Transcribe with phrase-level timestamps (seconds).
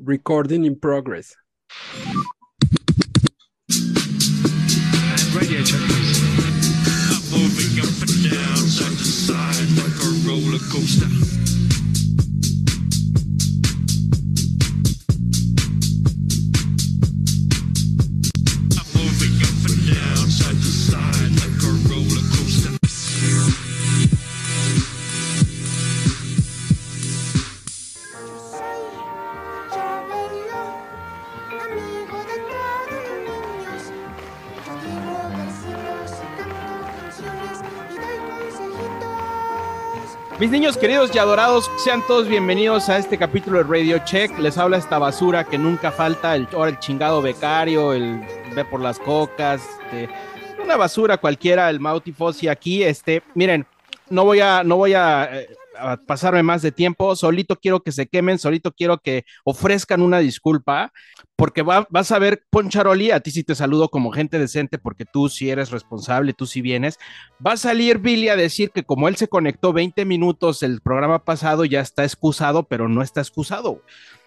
[0.00, 1.34] Recording in progress.
[5.34, 6.22] Radio check, please.
[7.10, 11.10] I'm moving up and down, side to side, like a roller coaster.
[40.38, 44.38] Mis niños queridos y adorados, sean todos bienvenidos a este capítulo de Radio Check.
[44.38, 48.20] Les habla esta basura que nunca falta, el, ahora el chingado becario, el
[48.54, 50.08] ve por las cocas, este,
[50.62, 52.84] una basura cualquiera, el Mauti Fossi aquí.
[52.84, 53.66] Este, miren,
[54.10, 55.48] no voy a, no voy a, eh,
[56.06, 60.92] pasarme más de tiempo, solito quiero que se quemen, solito quiero que ofrezcan una disculpa,
[61.36, 65.04] porque va- vas a ver, Poncharoli, a ti sí te saludo como gente decente, porque
[65.04, 66.98] tú sí eres responsable, tú sí vienes.
[67.44, 71.24] Va a salir Billy a decir que como él se conectó 20 minutos el programa
[71.24, 73.82] pasado, ya está excusado, pero no está excusado.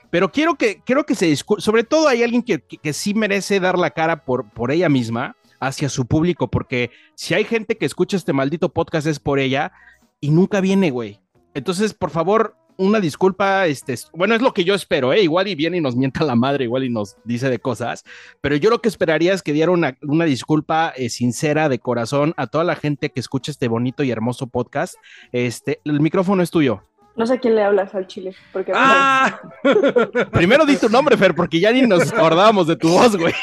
[0.09, 3.13] Pero quiero que, quiero que se disculpe, sobre todo hay alguien que, que, que sí
[3.13, 7.77] merece dar la cara por, por ella misma hacia su público, porque si hay gente
[7.77, 9.71] que escucha este maldito podcast es por ella
[10.19, 11.19] y nunca viene, güey.
[11.53, 15.21] Entonces, por favor, una disculpa, este, es- bueno, es lo que yo espero, ¿eh?
[15.21, 18.03] Igual y viene y nos mienta la madre, igual y nos dice de cosas,
[18.39, 22.33] pero yo lo que esperaría es que diera una, una disculpa eh, sincera de corazón
[22.37, 24.95] a toda la gente que escucha este bonito y hermoso podcast.
[25.31, 26.83] Este, el micrófono es tuyo.
[27.17, 29.41] No sé a quién le hablas al chile, porque ¡Ah!
[30.31, 33.33] Primero di tu nombre, Fer, porque ya ni nos acordábamos de tu voz, güey.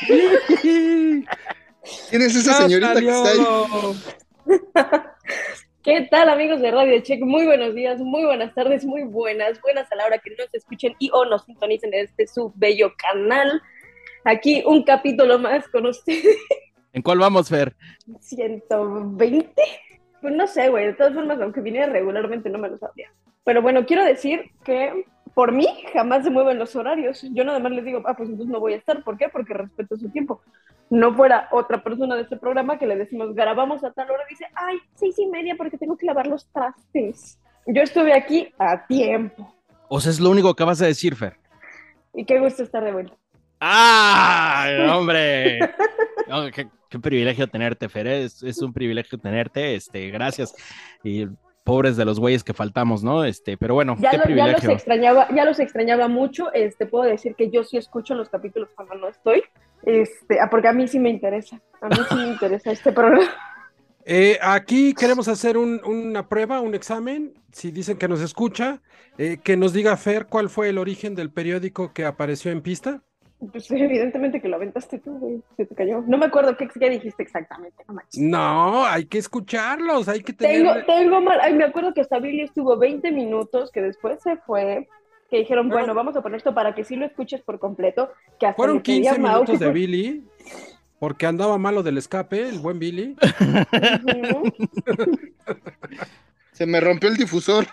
[2.10, 3.40] ¿Quién es esa ¡Ya señorita que está ahí?
[5.88, 7.22] ¿Qué tal amigos de Radio Check?
[7.22, 10.94] Muy buenos días, muy buenas tardes, muy buenas, buenas a la hora que nos escuchen
[10.98, 13.62] y o nos sintonicen en este su bello canal.
[14.22, 16.36] Aquí un capítulo más con ustedes,
[16.92, 17.74] ¿En cuál vamos, Fer?
[18.20, 19.62] 120.
[20.20, 23.10] Pues no sé, güey, de todas formas, aunque viniera regularmente no me lo sabría.
[23.44, 27.22] Pero bueno, quiero decir que por mí jamás se mueven los horarios.
[27.32, 29.02] Yo nada más les digo, ah, pues entonces no voy a estar.
[29.02, 29.30] ¿Por qué?
[29.30, 30.42] Porque respeto su tiempo.
[30.90, 34.32] No fuera otra persona de este programa que le decimos, grabamos a tal hora, y
[34.32, 37.38] dice, ay, seis y media porque tengo que lavar los trastes.
[37.66, 39.54] Yo estuve aquí a tiempo.
[39.88, 41.36] O sea, es lo único que vas a decir, Fer.
[42.14, 43.14] Y qué gusto estar de vuelta.
[43.60, 44.66] ¡Ah!
[44.96, 45.58] ¡Hombre!
[46.26, 48.06] No, qué, qué privilegio tenerte, Fer.
[48.06, 48.24] ¿eh?
[48.24, 49.74] Es, es un privilegio tenerte.
[49.74, 50.54] Este, gracias.
[51.04, 51.26] Y
[51.64, 53.24] pobres de los güeyes que faltamos, ¿no?
[53.24, 54.70] Este, pero bueno, Ya, qué lo- ya los privilegio.
[54.70, 56.52] extrañaba, ya los extrañaba mucho.
[56.54, 59.42] Este, puedo decir que yo sí escucho los capítulos cuando no estoy.
[59.82, 61.60] Este, ah, porque a mí sí me interesa.
[61.80, 63.30] A mí sí me interesa este programa.
[64.04, 67.34] Eh, aquí queremos hacer un- una prueba, un examen.
[67.52, 68.80] Si dicen que nos escucha,
[69.18, 73.02] eh, que nos diga Fer cuál fue el origen del periódico que apareció en pista.
[73.52, 75.42] Pues evidentemente que lo aventaste tú, güey.
[75.56, 76.02] Se te cayó.
[76.06, 77.84] No me acuerdo qué, qué dijiste exactamente.
[78.16, 80.86] No hay que escucharlos, hay que Tengo, tener.
[80.86, 81.38] tengo mal.
[81.40, 84.88] Ay, me acuerdo que hasta Billy estuvo 20 minutos, que después se fue.
[85.30, 88.10] Que dijeron, Fueron- bueno, vamos a poner esto para que sí lo escuches por completo.
[88.40, 90.24] Que hasta Fueron le pedí a 15 Mau minutos de Billy,
[90.98, 93.14] porque andaba malo del escape, el buen Billy.
[96.52, 97.66] Se me rompió el difusor.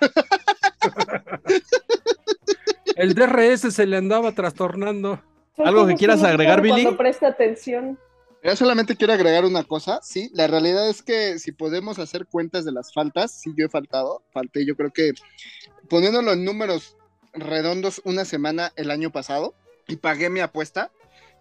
[2.95, 5.21] El DRS se le andaba trastornando.
[5.57, 6.83] ¿Algo que quieras agregar, Billy?
[6.83, 7.97] Cuando presta atención.
[8.43, 12.63] Yo solamente quiero agregar una cosa, sí, la realidad es que si podemos hacer cuentas
[12.63, 15.13] de las faltas, sí, yo he faltado, falté, yo creo que
[15.89, 16.95] poniéndolo en números
[17.35, 19.55] redondos una semana el año pasado
[19.87, 20.91] y pagué mi apuesta,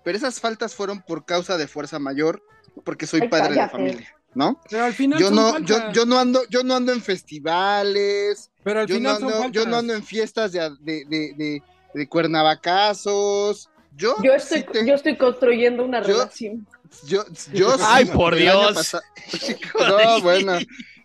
[0.04, 2.42] pero esas faltas fueron por causa de fuerza mayor,
[2.84, 4.60] porque soy Ay, padre de familia, ¿no?
[4.68, 8.50] Pero al final Yo son no, yo, yo no ando, yo no ando en festivales,
[8.62, 11.32] Pero al yo no, final son ando, yo no ando en fiestas de, de, de,
[11.36, 11.62] de,
[11.94, 13.70] de cuernavacazos.
[13.96, 16.66] Yo, Yo estoy, sí te- yo estoy construyendo una Yo- relación.
[17.06, 18.96] Yo, yo Ay, sí, por Dios.
[19.78, 20.58] No, bueno,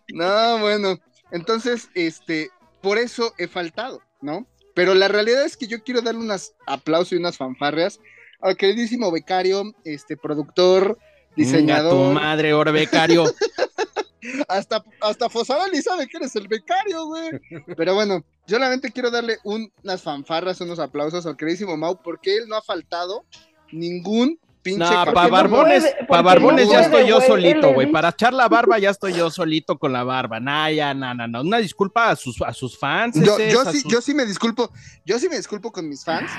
[0.09, 0.97] no, bueno.
[1.31, 2.49] Entonces, este,
[2.81, 4.47] por eso he faltado, ¿no?
[4.79, 7.99] Pero la realidad es que yo quiero darle unos aplausos y unas fanfarrias
[8.39, 10.95] al queridísimo becario, este, productor, Venga,
[11.35, 13.25] tu diseñador, madre, ahora becario.
[14.47, 17.29] hasta, hasta Fosaroli sabe que eres el becario, güey.
[17.75, 22.37] Pero bueno, yo solamente quiero darle un- unas fanfarras, unos aplausos al queridísimo Mau, porque
[22.37, 23.25] él no ha faltado
[23.73, 27.91] ningún pinche No, para barbones, para barbones no ya estoy yo solito, güey.
[27.91, 30.39] Para echar la barba ya estoy yo solito con la barba.
[30.39, 31.41] Nah, ya, no, no, no.
[31.41, 33.15] Una disculpa a sus, a sus fans.
[33.15, 34.71] Yo, yo sí, sus- yo sí me disculpo,
[35.05, 36.29] yo sí me disculpo con mis fans,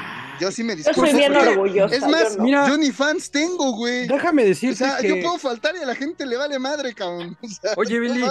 [0.41, 1.07] yo sí me Yo disculpo.
[1.11, 1.95] soy bien orgullosa.
[1.97, 2.45] Es más, yo no.
[2.45, 4.07] Mira, yo ni fans tengo, güey.
[4.07, 5.09] déjame O decirte sea, que...
[5.09, 7.37] yo puedo faltar y a la gente le vale madre, cabrón.
[7.43, 8.23] O sea, Oye, Billy.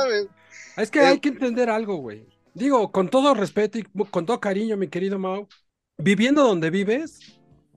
[0.77, 2.25] Es que Eh, hay que entender algo, güey.
[2.53, 5.47] Digo, con todo respeto y con todo cariño, mi querido Mau,
[5.97, 7.19] viviendo donde vives,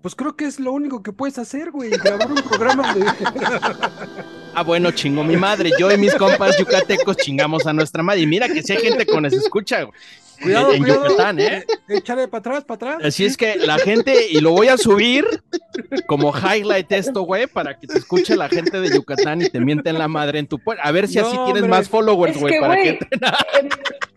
[0.03, 3.07] pues creo que es lo único que puedes hacer, güey, grabar un programa de...
[4.55, 5.71] Ah, bueno, chingo mi madre.
[5.79, 8.21] Yo y mis compas yucatecos chingamos a nuestra madre.
[8.21, 9.99] Y mira que si hay gente que nos escucha, güey.
[10.43, 11.09] Cuidado, en, cuidado.
[11.09, 11.65] Yucatán, ¿eh?
[11.89, 13.07] Échale para atrás, para atrás.
[13.07, 15.25] Así es que la gente, y lo voy a subir
[16.07, 19.99] como highlight esto, güey, para que te escuche la gente de Yucatán y te mienten
[19.99, 20.83] la madre en tu puerta.
[20.83, 21.69] A ver si así tienes hombre.
[21.69, 23.09] más followers, Es güey, que, para güey, que
[23.61, 23.69] en,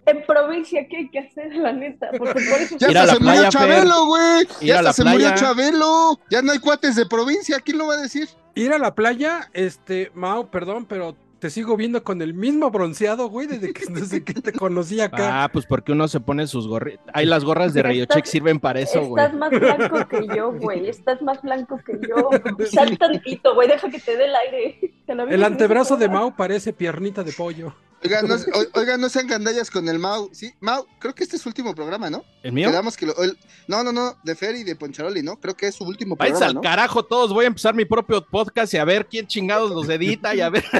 [0.05, 2.09] en provincia, ¿qué hay que hacer, la neta?
[2.17, 3.49] Porque por eso Ya hasta se murió.
[3.49, 4.47] Chabelo, güey.
[4.61, 5.35] Ya hasta se murió.
[5.35, 6.19] Chabelo.
[6.29, 7.59] Ya no hay cuates de provincia.
[7.59, 8.29] ¿Quién lo va a decir?
[8.55, 13.29] Ir a la playa, este, Mao, perdón, pero te sigo viendo con el mismo bronceado,
[13.29, 15.43] güey, desde que, desde que te conocí acá.
[15.43, 17.05] Ah, pues porque uno se pone sus gorritas.
[17.13, 19.23] Ay, las gorras de Radio Estás- Check sirven para eso, güey.
[19.23, 20.89] Estás más blanco que yo, güey.
[20.89, 22.31] Estás más blanco que yo.
[22.65, 23.67] Sal tantito, güey.
[23.67, 24.93] Deja que te dé el aire.
[25.05, 26.09] Te el antebrazo de.
[26.09, 27.75] Mao parece piernita de pollo.
[28.05, 28.35] Oigan, no,
[28.73, 30.29] oigan, no sean gandallas con el Mau.
[30.31, 32.23] Sí, Mau, creo que este es su último programa, ¿no?
[32.43, 32.69] ¿El mío?
[32.69, 33.37] Quedamos que lo- el-
[33.67, 35.37] no, no, no, de Fer y de Poncharoli, ¿no?
[35.39, 36.61] Creo que es su último programa, al ¿no?
[36.61, 40.35] carajo todos, voy a empezar mi propio podcast y a ver quién chingados los edita
[40.35, 40.63] y a ver.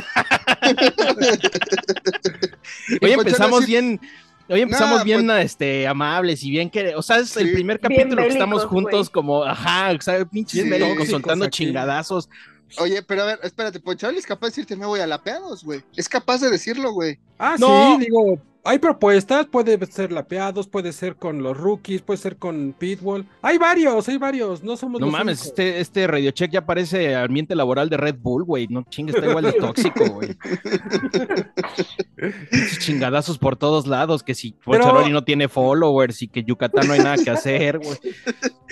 [3.02, 4.00] Hoy empezamos así- bien,
[4.50, 7.54] hoy empezamos Nah, bien pues- este amables y bien que, o sea, es el Sí.
[7.54, 11.46] primer Bien capítulo que estamos bélicos, juntos como, ajá, o sea, pinches Bien tóxicos soltando
[11.46, 11.66] aquí.
[12.80, 15.64] Oye, pero a ver, espérate, Poncharoli es capaz de decirte me voy a la peados,
[15.64, 15.84] güey.
[15.96, 17.20] Es capaz de decirlo, güey.
[17.38, 17.68] Ah, No.
[17.98, 22.74] sí, digo, hay propuestas, puede ser lapeados, puede ser con los rookies, puede ser con
[22.78, 23.26] Pitbull.
[23.42, 25.48] Hay varios, hay varios, no somos No los mames, únicos.
[25.48, 28.68] este, este Radio Check ya parece ambiente laboral de Red Bull, güey.
[28.68, 30.36] No chingue, está igual de tóxico, güey.
[32.80, 36.94] Chingadazos por todos lados, que si Pero- Poncharoli no tiene followers y que Yucatán no
[36.94, 37.98] hay nada que hacer, güey.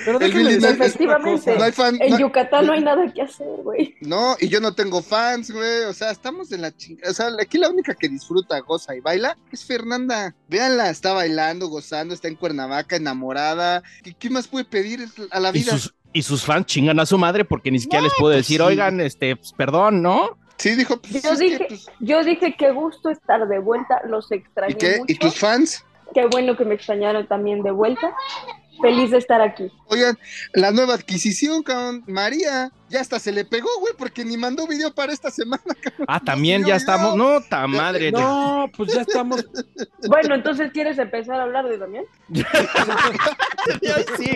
[0.06, 1.31] Pero déjenme Efectivamente.
[1.31, 1.56] cosa.
[1.57, 1.98] No hay fan.
[2.01, 3.96] En no- Yucatán no hay nada que hacer, güey.
[4.01, 5.84] No, y yo no tengo fans, güey.
[5.84, 7.12] O sea, estamos en la chingada.
[7.12, 10.33] O sea, aquí la única que disfruta, goza y baila es Fernanda.
[10.47, 13.83] Véanla, está bailando, gozando, está en Cuernavaca, enamorada.
[14.03, 15.74] ¿Qué, qué más puede pedir a la Y vida?
[15.74, 18.63] sus, y sus fans chingan a su madre porque ni siquiera les puedo decir, sí.
[18.63, 20.38] oigan, este, pues, perdón, ¿no?
[20.57, 24.31] Sí, dijo, pues, Yo que, dije, pues, yo dije qué gusto estar de vuelta, los
[24.31, 24.97] extrañé ¿y qué?
[25.00, 25.12] mucho.
[25.12, 25.83] ¿Y tus fans?
[26.13, 28.13] Qué bueno que me extrañaron también de vuelta.
[28.81, 29.71] Feliz de estar aquí.
[29.88, 30.18] Oigan,
[30.53, 34.94] la nueva adquisición, cabrón, María, ya hasta se le pegó, güey, porque ni mandó video
[34.94, 35.63] para esta semana.
[36.07, 38.12] Ah, también ya estamos, no, ta madre.
[38.12, 39.45] No, pues ya estamos.
[40.07, 42.03] Bueno, entonces quieres empezar a hablar de Damián.
[42.35, 44.31] Hoy sí,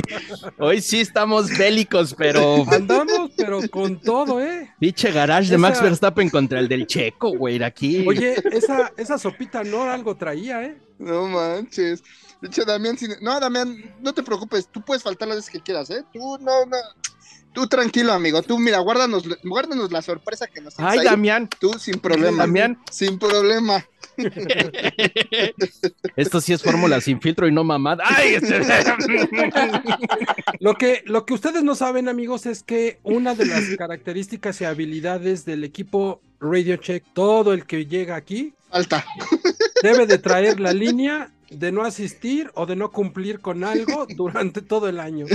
[0.57, 4.73] hoy sí estamos bélicos, pero Andamos, pero con todo, ¿eh?
[4.79, 8.05] pinche garage de Max Verstappen contra el del Checo, güey, aquí.
[8.07, 10.77] Oye, esa, esa sopita no algo traía, ¿eh?
[10.97, 12.01] No manches.
[12.41, 15.59] De hecho, Damián, sin- no, Damián, no te preocupes, tú puedes faltar las veces que
[15.59, 16.03] quieras, ¿eh?
[16.13, 16.77] Tú, no, no.
[17.57, 18.43] Tú tranquilo, amigo.
[18.43, 21.05] Tú, mira, guárdanos, guárdanos la sorpresa que nos Ay, ahí.
[21.05, 22.43] Damián, Tú, sin problema.
[22.43, 22.77] Damián.
[22.91, 23.83] Sin problema.
[26.15, 28.03] Esto sí es fórmula sin filtro y no mamada.
[28.05, 28.61] Ay, este-
[30.59, 34.65] Lo que, lo que ustedes no saben, amigos, es que una de las características y
[34.65, 39.03] habilidades del equipo Radio Check, todo el que llega aquí, Falta.
[39.81, 44.61] debe de traer la línea de no asistir o de no cumplir con algo durante
[44.61, 45.25] todo el año.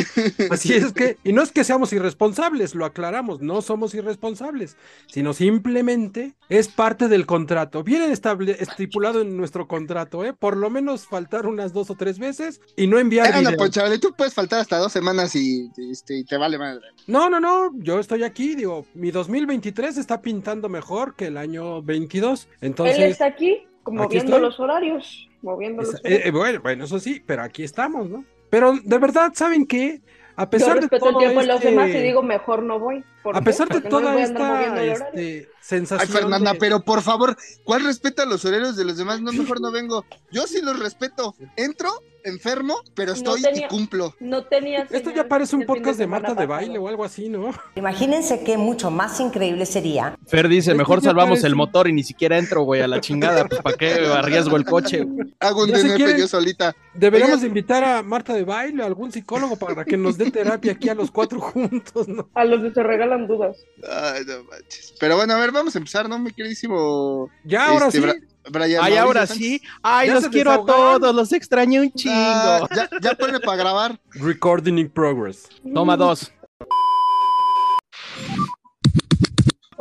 [0.50, 4.76] Así es que, y no es que seamos irresponsables, lo aclaramos, no somos irresponsables,
[5.06, 7.82] sino simplemente es parte del contrato.
[7.82, 10.32] Viene estable- estipulado en nuestro contrato, ¿eh?
[10.32, 13.70] Por lo menos faltar unas dos o tres veces y no enviar Ah, no, pues,
[13.70, 16.82] chaval, tú puedes faltar hasta dos semanas y, este, y te vale madre.
[17.06, 21.82] No, no, no, yo estoy aquí, digo, mi 2023 está pintando mejor que el año
[21.82, 22.98] 22, Él entonces...
[23.12, 24.40] está aquí, moviendo estoy.
[24.40, 25.28] los horarios.
[25.42, 28.24] Moviendo los eh, eh, bueno, bueno, eso sí, pero aquí estamos, ¿no?
[28.50, 30.00] Pero de verdad, ¿saben qué?
[30.34, 32.62] A Yo pesar de respeto el todo tiempo de los este- demás y digo, mejor
[32.62, 33.04] no voy.
[33.22, 37.02] ¿Por a pesar de Porque toda a esta este, Ay, sensación Fernanda, de- pero por
[37.02, 39.20] favor, ¿cuál respeta los horarios de los demás?
[39.20, 40.04] No, mejor no vengo.
[40.30, 41.34] Yo sí los respeto.
[41.56, 41.90] Entro,
[42.24, 44.14] enfermo, pero No estoy tenía- y cumplo.
[44.20, 47.50] No tenía Esto ya parece un podcast de Marta de baile o algo así, ¿no?
[47.74, 52.02] Imagínense qué mucho más increíble sería Fer dice, mejor salvamos parece- el motor y ni
[52.02, 53.46] siquiera entro, güey, a la chingada.
[53.46, 55.06] Pues, ¿para qué arriesgo el coche?
[55.40, 56.74] Hago un DNF quieren- yo solita.
[56.94, 57.48] Deberíamos Oigan.
[57.48, 60.94] invitar a Marta de baile o algún psicólogo para que nos dé terapia aquí a
[60.94, 62.28] los cuatro juntos, ¿no?
[62.34, 63.56] A los que se regalan dudas.
[63.88, 64.94] Ay, no manches.
[65.00, 68.18] Pero bueno, a ver, vamos a empezar, ¿no, mi queridísimo Ya, ahora Este, sí.
[68.50, 68.82] Brian?
[68.82, 69.46] Ay, Mauricio ahora Sánchez?
[69.46, 69.62] sí.
[69.82, 72.14] Ay, Ya los quiero a todos, los extrañé un chingo.
[72.16, 74.00] Ah, ya, ya ponle para grabar.
[74.14, 75.48] Recording in progress.
[75.74, 76.32] Toma dos.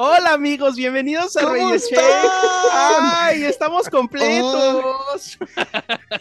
[0.03, 1.91] Hola amigos, bienvenidos a ¿Cómo Radio Check.
[1.91, 2.27] están?
[2.74, 5.38] Ay, estamos completos.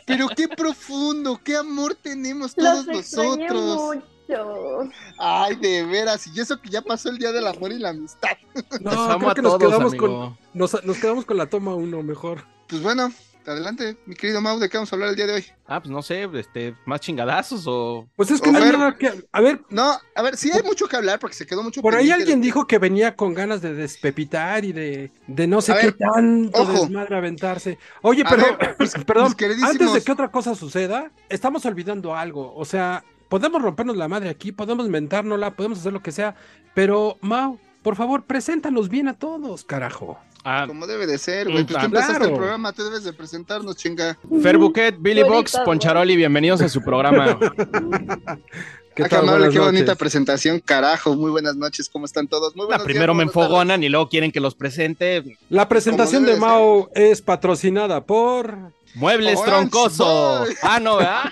[0.04, 3.96] Pero qué profundo, qué amor tenemos todos nosotros.
[4.28, 4.90] mucho.
[5.16, 8.36] Ay, de veras, y eso que ya pasó el día del amor y la amistad.
[8.82, 10.06] No, creo que nos todos, quedamos amigo.
[10.06, 12.44] con nos, nos quedamos con la toma uno mejor.
[12.68, 13.10] Pues bueno,
[13.46, 15.44] adelante, mi querido Mau, ¿de qué vamos a hablar el día de hoy?
[15.66, 18.08] Ah, pues no sé, este, más chingadazos o.
[18.16, 19.24] Pues es que no hay nada que.
[19.32, 21.94] A ver, No, a ver, sí hay mucho que hablar porque se quedó mucho por
[21.94, 25.72] ahí alguien de- dijo que venía con ganas de despepitar y de, de no sé
[25.72, 26.72] A qué ver, tanto ojo.
[26.72, 27.78] desmadre aventarse.
[28.02, 32.54] Oye, ver, mis- perdón, antes de que otra cosa suceda, estamos olvidando algo.
[32.54, 36.34] O sea, podemos rompernos la madre aquí, podemos mentárnosla, podemos hacer lo que sea,
[36.74, 40.18] pero Mau, por favor, preséntanos bien a todos, carajo.
[40.44, 41.64] Ah, Como debe de ser, güey.
[41.64, 41.86] Pues tú Claro.
[41.86, 44.16] empezaste el programa, tú debes de presentarnos, chinga.
[44.42, 45.58] Fer Buquet, Billy Box.
[45.64, 47.38] Poncharoli, bienvenidos a su programa.
[48.94, 49.20] ¿Qué Ah, tal?
[49.20, 51.14] amable, Buenas qué bonita presentación, carajo.
[51.14, 52.56] Muy buenas noches, ¿cómo están todos?
[52.56, 53.46] Muy buenos primero días, me buenas tardes.
[53.50, 55.38] enfogonan y luego quieren que los presente.
[55.48, 58.72] La presentación de Mau es patrocinada por.
[58.94, 60.38] Muebles Orange troncoso.
[60.40, 60.54] Boy.
[60.62, 61.30] Ah, no, ¿verdad?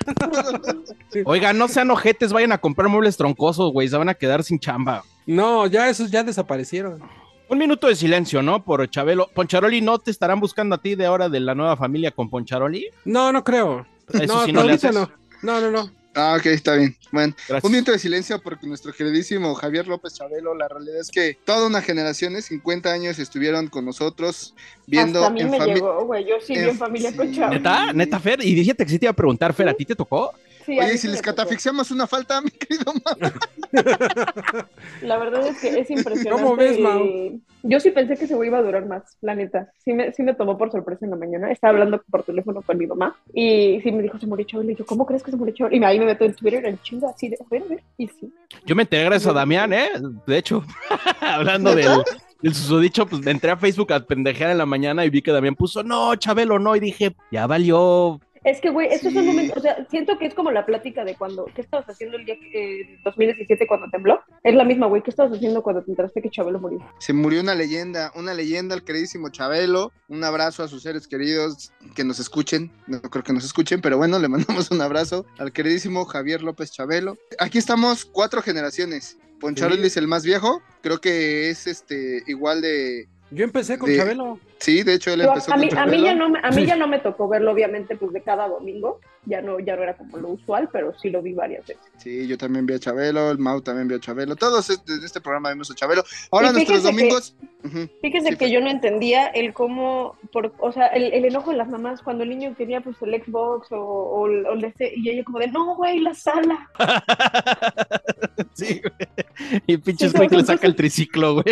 [1.24, 4.60] Oigan, no sean ojetes, vayan a comprar muebles troncosos, güey, se van a quedar sin
[4.60, 5.02] chamba.
[5.26, 7.00] No, ya esos ya desaparecieron.
[7.48, 8.62] Un minuto de silencio, ¿no?
[8.64, 9.28] Por Chabelo.
[9.34, 12.86] Poncharoli, ¿no te estarán buscando a ti de ahora de la nueva familia con Poncharoli?
[13.04, 13.86] No, no creo.
[14.12, 15.00] Eso no, sí no le ahorita haces.
[15.00, 15.10] no.
[15.42, 15.90] No, no, no.
[16.14, 16.96] Ah, ok, está bien.
[17.12, 17.64] Bueno, Gracias.
[17.64, 21.66] un minuto de silencio porque nuestro queridísimo Javier López Chabelo, la realidad es que toda
[21.66, 22.42] una generación, ¿eh?
[22.42, 24.54] 50 años, estuvieron con nosotros
[24.86, 26.24] viendo Hasta a mí en me llegó, güey.
[26.26, 27.16] Yo sí vi en- familia sí.
[27.16, 27.52] con Chavo.
[27.54, 27.92] ¿Neta?
[27.92, 28.40] ¿Neta, Fer?
[28.44, 30.32] Y dijiste que sí te iba a preguntar, Fer, ¿a ti te tocó?
[30.68, 33.30] Sí, Oye, mí ¿y si les catafixiamos una falta, mi querido Mau.
[35.02, 36.30] La verdad es que es impresionante.
[36.42, 37.00] ¿Cómo ves, Mau?
[37.02, 39.72] el- Yo sí pensé que ese güey iba a durar más, la neta.
[39.82, 41.50] Sí me, sí me tomó por sorpresa en la mañana.
[41.50, 44.70] Estaba hablando por teléfono con mi mamá y sí me dijo, se murió Chabelo.
[44.72, 45.76] Y yo, ¿cómo crees que se murió Chabelo?
[45.76, 47.82] Y ahí me meto en Twitter en chinga, así de, a ver, a ver.
[47.96, 48.30] Y sí.
[48.66, 49.88] Yo me enteré gracias a Damián, ¿eh?
[50.26, 50.62] De hecho,
[51.22, 51.88] hablando del,
[52.42, 55.32] del susodicho, pues me entré a Facebook a pendejear en la mañana y vi que
[55.32, 58.20] Damián puso, no, Chabelo, no, y dije, ya valió.
[58.44, 59.28] Es que, güey, estos son Sí.
[59.28, 62.24] momentos, o sea, siento que es como la plática de cuando, ¿qué estabas haciendo el
[62.24, 64.20] día que, eh, 2017 cuando tembló?
[64.44, 66.78] Es la misma, güey, ¿qué estabas haciendo cuando te enteraste que Chabelo murió?
[66.98, 69.92] Se murió una leyenda, una leyenda al queridísimo Chabelo.
[70.08, 72.70] Un abrazo a sus seres queridos que nos escuchen.
[72.86, 76.70] No creo que nos escuchen, pero bueno, le mandamos un abrazo al queridísimo Javier López
[76.72, 77.16] Chabelo.
[77.38, 79.18] Aquí estamos cuatro generaciones.
[79.40, 79.86] Poncharoli Sí.
[79.88, 80.62] es el más viejo.
[80.82, 83.06] Creo que es este igual de.
[83.30, 84.40] Yo empecé con De- Chabelo.
[84.60, 86.62] Sí, de hecho él Pero empezó a, mí, a, mí ya no, me- a mí
[86.62, 86.66] Sí.
[86.66, 89.00] ya no me tocó verlo, obviamente, pues de cada domingo.
[89.24, 91.82] Ya no, ya no era como lo usual, pero sí lo vi varias veces.
[91.98, 94.36] Sí, yo también vi a Chabelo, el Mau también vio a Chabelo.
[94.36, 96.02] Todos este- en este programa vimos a Chabelo.
[96.30, 97.36] Ahora Y nuestros que- domingos.
[97.64, 97.88] Ujú.
[98.00, 98.50] Fíjese Sí, que pues.
[98.52, 102.22] yo no entendía el cómo, por, o sea, el, el enojo de las mamás cuando
[102.24, 105.40] el niño quería pues el Xbox o, o, el- o el este, y ella como
[105.40, 106.68] de, no, güey, la sala.
[108.54, 109.62] Sí, güey.
[109.66, 111.44] Y pinches Sí, güey que le saca el triciclo, güey.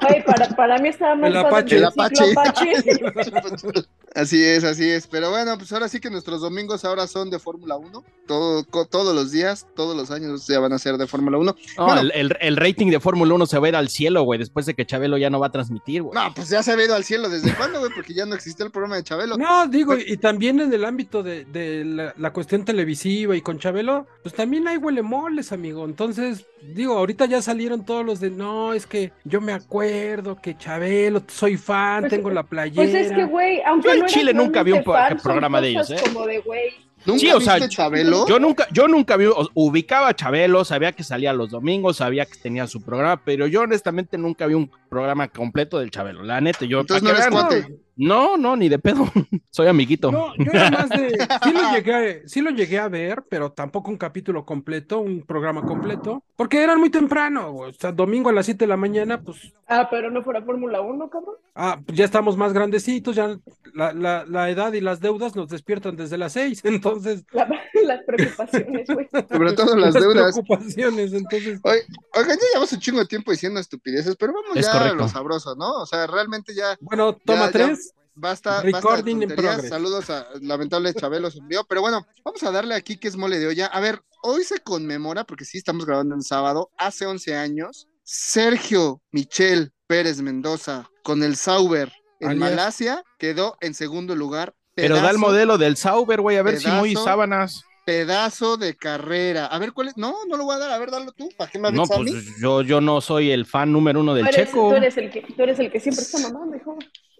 [0.00, 1.76] Ay, para, para mí estaba padre Apache.
[1.76, 3.32] El ciclo Apache.
[3.36, 3.86] Apache.
[4.14, 5.06] Así es, así es.
[5.06, 8.02] Pero bueno, pues ahora sí que nuestros domingos ahora son de Fórmula 1.
[8.26, 11.54] Todo, todos los días, todos los años ya van a ser de Fórmula 1.
[11.76, 12.00] No, Bueno.
[12.00, 14.64] el, el- el rating de Fórmula 1 se va a ir al cielo, güey, después
[14.64, 16.14] de que Chabelo ya no va a transmitir, güey.
[16.14, 17.28] No, pues ya se ha ido al cielo.
[17.28, 17.92] ¿Desde cuándo, güey?
[17.94, 19.36] Porque ya no existía el programa de Chabelo.
[19.36, 23.58] No, digo, y también en el ámbito de, de la, la cuestión televisiva y con
[23.58, 25.84] Chabelo, pues también hay huelemoles, amigo.
[25.84, 30.56] Entonces, digo, ahorita ya salieron todos los de, no, es que yo me acuerdo que
[30.56, 32.82] Chabelo, soy fan, Pues, tengo la playera.
[32.82, 35.68] Pues es que, güey, aunque Yo en no Chile nunca vi un fan, programa de
[35.68, 35.96] ellos, ¿eh?
[36.02, 36.70] Como de, güey,
[37.04, 38.26] ¿Nunca Sí, o sea, Chabelo?
[38.26, 42.36] Yo nunca, yo nunca vi, ubicaba a Chabelo, sabía que salía los domingos, sabía que
[42.36, 46.24] tenía su programa, pero yo honestamente nunca vi un programa completo del Chabelo.
[46.24, 46.80] La neta, yo.
[46.80, 47.85] Entonces no eres cuate.
[47.98, 49.06] No, no, ni de pedo.
[49.50, 50.12] Soy amiguito.
[50.12, 51.10] No, yo era más de.
[51.42, 55.62] Sí lo, llegué, sí lo llegué a ver, pero tampoco un capítulo completo, un programa
[55.62, 57.54] completo, porque eran muy temprano.
[57.54, 60.80] O sea, domingo a las 7 de la mañana, pues ah, pero no fuera Fórmula
[60.82, 61.36] 1, cabrón.
[61.54, 63.38] ah, pues ya estamos más grandecitos, ya
[63.74, 66.60] la, la, la edad y las deudas nos despiertan desde las 6.
[66.64, 67.48] Entonces, La-
[67.84, 69.08] las preocupaciones, güey.
[69.28, 70.32] Sobre todo las deudas.
[70.34, 71.12] preocupaciones.
[71.14, 71.80] Entonces, Oye,
[72.14, 74.96] Oigan, ya llevamos un chingo de tiempo diciendo estupideces, pero vamos Es ya a correcto.
[74.98, 75.72] lo sabroso, ¿no?
[75.82, 77.85] O sea, realmente ya bueno, toma ya- tres.
[78.16, 78.62] Basta.
[78.62, 79.68] Recording basta de tonterías.
[79.68, 83.38] Saludos a lamentable Chabelo se envió, pero bueno, vamos a darle aquí que es mole
[83.38, 83.66] de olla.
[83.66, 89.00] A ver, hoy se conmemora, porque sí estamos grabando en sábado, hace 11 años, Sergio
[89.12, 92.38] Michel Pérez Mendoza con el Sauber en.
[92.38, 94.54] Malasia quedó en segundo lugar.
[94.74, 97.62] pero da el modelo del Sauber, güey, a ver si muy sábanas.
[97.84, 99.46] Pedazo de carrera.
[99.46, 99.96] A ver, ¿cuál es?
[99.96, 100.72] No, no lo voy a dar.
[100.72, 101.28] A ver, dalo tú.
[101.36, 102.20] ¿Para qué me No, avisas a pues mí?
[102.40, 104.70] yo, yo no soy el fan número uno del Tú eres, Checo.
[104.70, 106.76] tú eres el que, tú eres el que siempre está mamando, hijo.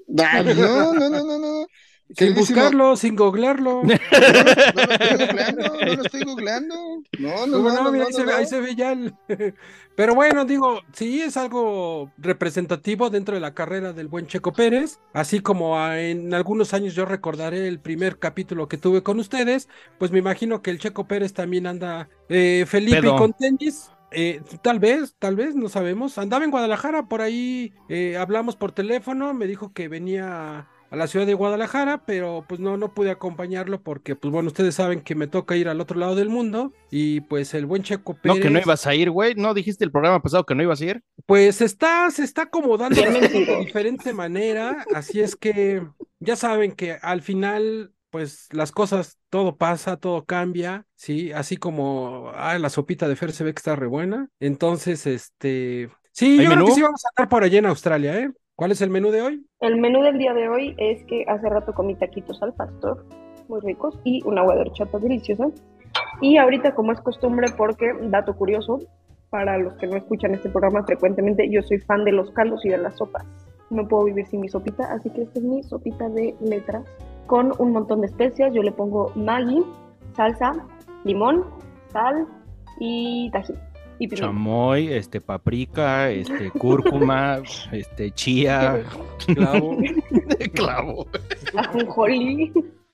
[0.06, 1.66] No, no, no, no, no.
[2.14, 3.82] Sin buscarlo, sin googlearlo.
[4.76, 6.74] No, no lo estoy googleando, no lo estoy googleando.
[7.18, 8.36] No, no, No, mira, ahí, se ve, no.
[8.36, 9.14] ahí se ve ya el...
[9.96, 15.00] Pero bueno, digo, sí es algo representativo dentro de la carrera del buen Checo Pérez,
[15.14, 20.10] así como en algunos años yo recordaré el primer capítulo que tuve con ustedes, pues
[20.10, 23.90] me imagino que el Checo Pérez también anda eh, Felipe y con tenis.
[24.10, 26.18] Eh, tal vez, tal vez, no sabemos.
[26.18, 31.06] Andaba en Guadalajara, por ahí eh, hablamos por teléfono, me dijo que venía a la
[31.08, 35.14] ciudad de Guadalajara, pero pues no, no pude acompañarlo porque, pues bueno, ustedes saben que
[35.14, 38.40] me toca ir al otro lado del mundo y pues el buen Checo No, Pérez,
[38.40, 39.34] que no ibas a ir, güey.
[39.34, 41.02] ¿No dijiste el programa pasado que no ibas a ir?
[41.26, 45.82] pues está, se está acomodando de diferente manera, así es que
[46.20, 51.32] ya saben que al final, pues las cosas, todo pasa, todo cambia, ¿sí?
[51.32, 55.90] Así como, ah, la sopita de Fer se ve que está re buena, entonces, este,
[56.12, 56.64] sí, ¿Hay yo creo menú?
[56.64, 58.30] que sí vamos a andar por allá en Australia, ¿eh?
[58.54, 59.46] ¿Cuál es el menú de hoy?
[59.60, 63.04] El menú del día de hoy es que hace rato comí taquitos al pastor,
[63.48, 65.48] muy ricos, y un agua de horchata deliciosa.
[66.22, 68.80] Y ahorita, como es costumbre, porque, dato curioso,
[69.28, 72.70] para los que no escuchan este programa frecuentemente, yo soy fan de los caldos y
[72.70, 73.26] de las sopas.
[73.68, 76.86] No puedo vivir sin mi sopita, así que esta es mi sopita de letras
[77.26, 78.52] con un montón de especias.
[78.54, 79.62] Yo le pongo Maggi,
[80.16, 80.52] salsa,
[81.04, 81.44] limón,
[81.92, 82.26] sal
[82.80, 83.56] y tajín.
[83.98, 84.26] Y pimienta.
[84.26, 87.40] Chamoy, este, paprika, este, cúrcuma,
[87.72, 88.84] este, chía,
[89.26, 89.78] Clavo.
[90.54, 91.06] clavo.
[91.56, 92.52] Ajonjolí.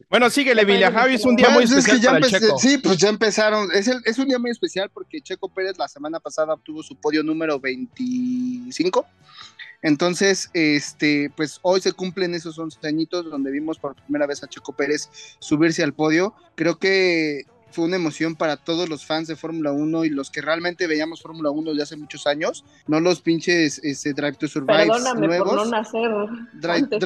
[0.09, 0.83] Bueno, síguele, Billy.
[0.83, 2.59] Javi es un día muy Pues es que especial ya para el empecé- Checo.
[2.59, 3.69] Sí, pues ya empezaron.
[3.73, 6.95] Es, el- es un día muy especial porque Checo Pérez la semana pasada obtuvo su
[6.97, 9.05] podio número 25.
[9.83, 14.49] Entonces, este, pues hoy se cumplen esos 11 añitos donde vimos por primera vez a
[14.49, 15.09] Checo Pérez
[15.41, 16.35] subirse al podio.
[16.55, 20.41] Creo que fue una emoción para todos los fans de Fórmula 1 y los que
[20.43, 24.87] realmente veíamos Fórmula 1 desde hace muchos años, no los pinches este, Drive to Survive
[24.89, 25.49] Perdóname nuevos.
[25.49, 26.11] por no nacer
[26.61, 27.01] Drive- antes.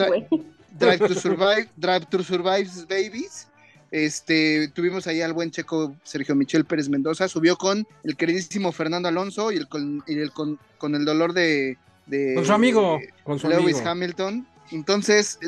[0.78, 3.48] Drive to Survive, Drive to Survive Babies.
[3.92, 9.08] Este, tuvimos ahí al buen checo Sergio Michel Pérez Mendoza, subió con el queridísimo Fernando
[9.08, 13.00] Alonso y el con, y el con, con el dolor de, de Con su amigo,
[13.24, 13.90] con su Lewis amigo.
[13.90, 14.48] Hamilton.
[14.72, 15.38] Entonces,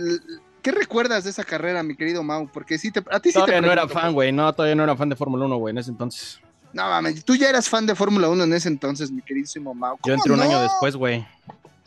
[0.63, 2.49] ¿qué recuerdas de esa carrera, mi querido Mau?
[2.53, 4.33] Porque sí te, a ti sí Todavía te no era fan, güey.
[4.33, 6.41] No, todavía no era fan de Fórmula 1, güey, en ese entonces.
[6.73, 9.97] No mames, tú ya eras fan de Fórmula 1 en ese entonces, mi queridísimo Mau.
[9.97, 10.45] Yo ¿Cómo entré un no?
[10.45, 11.27] año después, güey.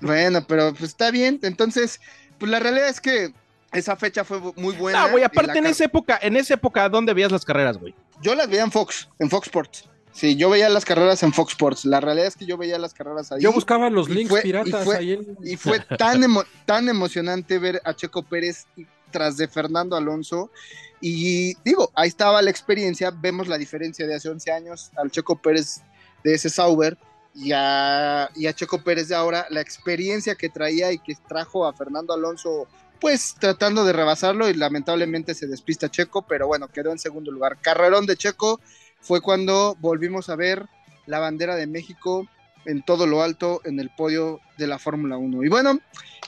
[0.01, 1.39] Bueno, pero pues está bien.
[1.43, 2.01] Entonces,
[2.39, 3.31] pues la realidad es que
[3.71, 5.05] esa fecha fue muy buena.
[5.05, 7.93] No, güey, aparte en esa época, en esa época, ¿dónde veías las carreras, güey?
[8.21, 9.87] Yo las veía en Fox, en Fox Sports.
[10.13, 11.85] Sí, yo veía las carreras en Fox Sports.
[11.85, 13.41] La realidad es que yo veía las carreras ahí.
[13.41, 15.37] Yo buscaba los links fue- y piratas fue- ahí en...
[15.43, 18.65] Y fue tan, emo- tan emocionante ver a Checo Pérez
[19.09, 20.51] tras de Fernando Alonso.
[20.99, 23.11] Y digo, ahí estaba la experiencia.
[23.11, 25.81] Vemos la diferencia de hace 11 años al Checo Pérez
[26.23, 26.97] de ese Sauber
[27.33, 29.47] y a, y a Checo Pérez de ahora.
[29.49, 32.67] La experiencia que traía y que trajo a Fernando Alonso,
[32.99, 34.49] pues tratando de rebasarlo.
[34.49, 37.57] Y lamentablemente se despista Checo, pero bueno, quedó en segundo lugar.
[37.61, 38.59] Carrerón de Checo
[39.01, 40.65] fue cuando volvimos a ver
[41.05, 42.27] la bandera de México
[42.65, 45.43] en todo lo alto en el podio de la Fórmula 1.
[45.43, 45.79] Y bueno,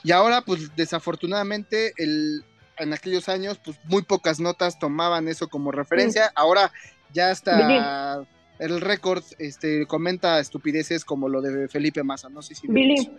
[0.02, 2.44] y ahora pues desafortunadamente el,
[2.78, 6.32] en aquellos años pues muy pocas notas tomaban eso como referencia.
[6.34, 6.72] Ahora
[7.12, 8.26] ya está
[8.58, 12.68] el récord, este, comenta estupideces como lo de Felipe Massa, no sé si...
[12.68, 13.10] Billy,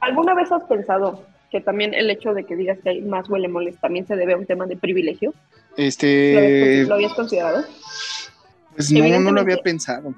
[0.00, 3.48] ¿alguna vez has pensado que también el hecho de que digas que hay más huele
[3.48, 5.30] moles también se debe a un tema de privilegio?
[5.30, 5.36] ¿Lo
[5.76, 7.64] habías, Este, lo habías considerado?
[8.78, 10.12] Pues no, no lo había pensado.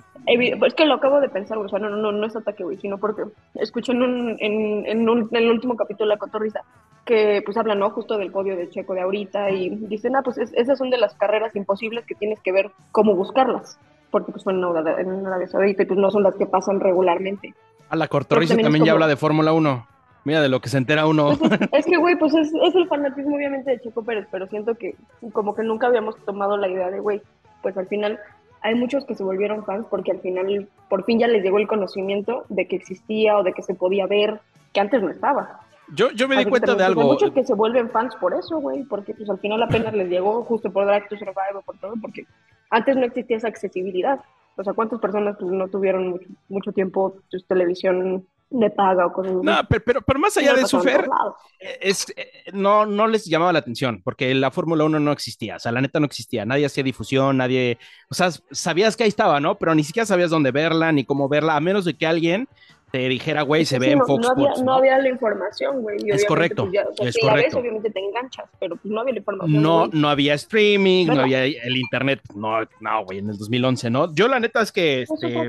[0.58, 2.76] Pues que lo acabo de pensar, güey, o sea, no, no, no es ataque, güey,
[2.76, 3.22] sino porque
[3.54, 6.60] escuché en, un, en, en, un- en el último capítulo de La Cotorrisa
[7.04, 7.90] que pues hablan, ¿no?
[7.90, 10.98] Justo del podio de Checo de ahorita y dicen, ah, pues es- esas son de
[10.98, 13.78] las carreras imposibles que tienes que ver cómo buscarlas,
[14.10, 16.78] porque pues son en Arabia- en Arabia Saudita y pues no son las que pasan
[16.80, 17.54] regularmente.
[17.88, 19.86] A la Cortorrisa también es ya habla de Fórmula 1.
[20.24, 21.34] Mira de lo que se entera uno.
[21.38, 24.46] Pues es, es que, güey, pues es, es el fanatismo obviamente de Checo Pérez, pero
[24.48, 24.94] siento que
[25.32, 27.22] como que nunca habíamos tomado la idea de, güey,
[27.62, 28.18] pues al final
[28.62, 31.68] hay muchos que se volvieron fans porque al final por fin ya les llegó el
[31.68, 34.40] conocimiento de que existía o de que se podía ver,
[34.72, 35.60] que antes no estaba.
[35.92, 37.00] Yo, yo me di Así cuenta de algo.
[37.00, 40.08] Hay muchos que se vuelven fans por eso, güey, porque pues al final apenas les
[40.08, 42.26] llegó justo por Drive to Survive o por todo, porque
[42.70, 44.20] antes no existía esa accesibilidad.
[44.56, 49.12] O sea, ¿cuántas personas pues, no tuvieron mucho, mucho tiempo pues, televisión de paga o
[49.12, 49.34] cosas?
[49.42, 51.36] No, pero, pero, pero más allá de eso, Fer, lados.
[51.58, 55.58] es, eh, no, no les llamaba la atención, porque la Fórmula 1 no existía, o
[55.58, 57.78] sea, la neta no existía, nadie hacía difusión, nadie,
[58.10, 59.58] o sea, sabías que ahí estaba, ¿no?
[59.58, 62.48] Pero ni siquiera sabías dónde verla, ni cómo verla, a menos de que alguien
[62.92, 64.60] te dijera, güey, se Sí, ve en no, Fox no había, Sports.
[64.62, 64.78] no ¿no?
[64.78, 65.96] había la información, güey.
[65.98, 67.58] y obviamente, correcto, pues, ya, o sea, es si la ves, correcto.
[67.58, 69.62] obviamente te enganchas, pero pues no había la información.
[69.62, 69.90] No, güey.
[70.00, 71.24] no había streaming, no ¿Verdad?
[71.24, 74.14] había el internet, no, no, güey, en el 2011, ¿no?
[74.14, 75.48] Yo la neta es que, Es este,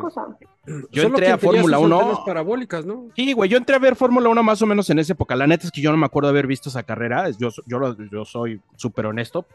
[0.91, 1.95] yo entré a Fórmula sus 1.
[1.99, 3.07] antenas parabólicas, ¿no?
[3.15, 5.35] Sí, güey, yo entré a ver Fórmula 1 más o menos en esa época.
[5.35, 7.29] La neta es que yo no me acuerdo de haber visto esa carrera.
[7.31, 9.45] Yo, yo, yo soy súper honesto.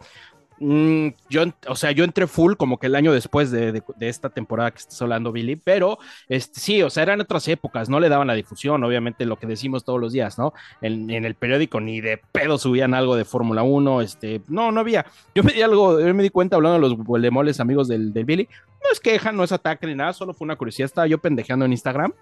[0.58, 4.30] Mm, yo, o sea, yo entré full como que el año después de, de- esta
[4.30, 8.08] temporada que estás hablando, Billy, pero este, sí, o sea, eran otras épocas, no le
[8.08, 10.54] daban la difusión, obviamente lo que decimos todos los días, ¿no?
[10.80, 15.04] En, el periódico ni de pedo subían algo de Fórmula 1, este, no, no había.
[15.34, 18.24] Yo me di algo, yo me di cuenta hablando de los huelemoles amigos del, del
[18.24, 18.48] Billy,
[18.82, 21.64] no es queja, no es ataque ni nada, solo fue una curiosidad, estaba yo pendejeando
[21.66, 22.12] en Instagram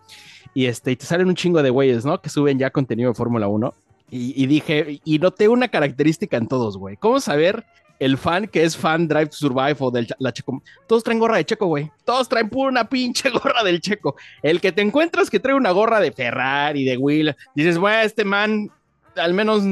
[0.54, 2.20] y este, y te salen un chingo de güeyes, ¿no?
[2.20, 3.74] Que suben ya contenido de Fórmula 1
[4.10, 6.96] Y, y dije, y noté una característica en todos, güey.
[6.96, 7.64] ¿Cómo saber
[7.98, 10.62] el fan que es fan Drive to Survive o del la Checo?
[10.86, 11.90] Todos traen gorra de Checo, güey.
[12.04, 14.16] Todos traen pura una pinche gorra del Checo.
[14.42, 18.24] El que te encuentras que trae una gorra de Ferrari, de Will, dices, bueno, este
[18.24, 18.70] man
[19.16, 19.62] al menos...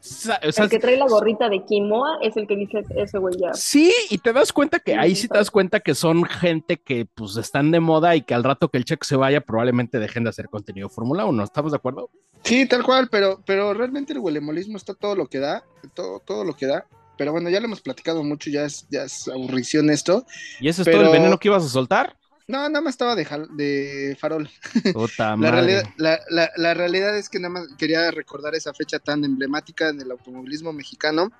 [0.00, 3.16] sa- o sea, El que trae la gorrita de Quimoa es el que dice ese
[3.18, 3.54] güey ya.
[3.54, 6.76] Sí, y te das cuenta que Sí, ahí sí, te das cuenta que son gente
[6.76, 9.98] que pues están de moda y que al rato que el checo se vaya probablemente
[9.98, 11.42] dejen de hacer contenido de Fórmula 1.
[11.44, 12.10] ¿Estamos de acuerdo?
[12.42, 16.44] Sí, tal cual, pero, pero realmente el huelemolismo está todo lo que da, todo, todo
[16.44, 16.84] lo que da.
[17.16, 20.26] Pero bueno, ya lo hemos platicado mucho, ya es, ya es aburrición esto.
[20.60, 22.16] ¿Y ese es Pero- todo el veneno que ibas a soltar?
[22.46, 23.24] No, nada más estaba de,
[23.56, 24.50] de farol.
[24.92, 28.98] Puta La realidad, la, la- la realidad es que nada más quería recordar esa fecha
[28.98, 31.30] tan emblemática en el automovilismo mexicano,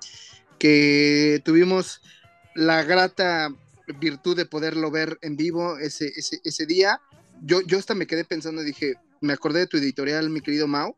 [0.57, 2.01] que tuvimos
[2.55, 3.49] la grata
[3.99, 6.99] virtud de poderlo ver en vivo ese, ese, ese día.
[7.43, 10.95] Yo, yo hasta me quedé pensando, dije, me acordé de tu editorial, mi querido Mau,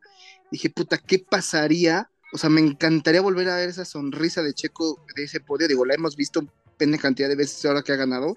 [0.52, 2.10] dije, puta, ¿qué pasaría?
[2.34, 5.86] O sea, me encantaría volver a ver esa sonrisa de Checo de ese podio, digo,
[5.86, 6.46] la hemos visto
[6.78, 8.36] pena cantidad de veces ahora que ha ganado,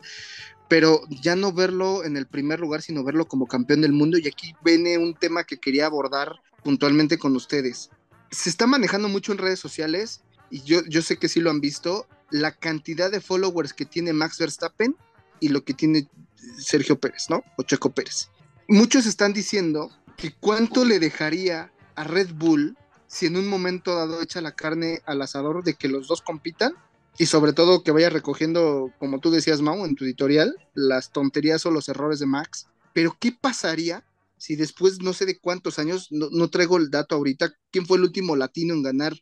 [0.68, 4.18] pero ya no verlo en el primer lugar, sino verlo como campeón del mundo.
[4.18, 7.90] Y aquí viene un tema que quería abordar puntualmente con ustedes.
[8.30, 11.60] Se está manejando mucho en redes sociales, y yo, yo sé que sí lo han
[11.60, 14.96] visto, la cantidad de followers que tiene Max Verstappen
[15.40, 16.08] y lo que tiene
[16.58, 17.42] Sergio Pérez, ¿no?
[17.56, 18.28] O Checo Pérez.
[18.68, 22.76] Muchos están diciendo que cuánto le dejaría a Red Bull
[23.10, 26.74] si en un momento dado echa la carne al asador de que los dos compitan
[27.18, 31.66] y sobre todo que vaya recogiendo, como tú decías, Mau, en tu editorial, las tonterías
[31.66, 32.68] o los errores de Max.
[32.94, 34.06] Pero, ¿qué pasaría
[34.38, 37.98] si después, no sé de cuántos años, no, no traigo el dato ahorita, quién fue
[37.98, 39.14] el último latino en ganar,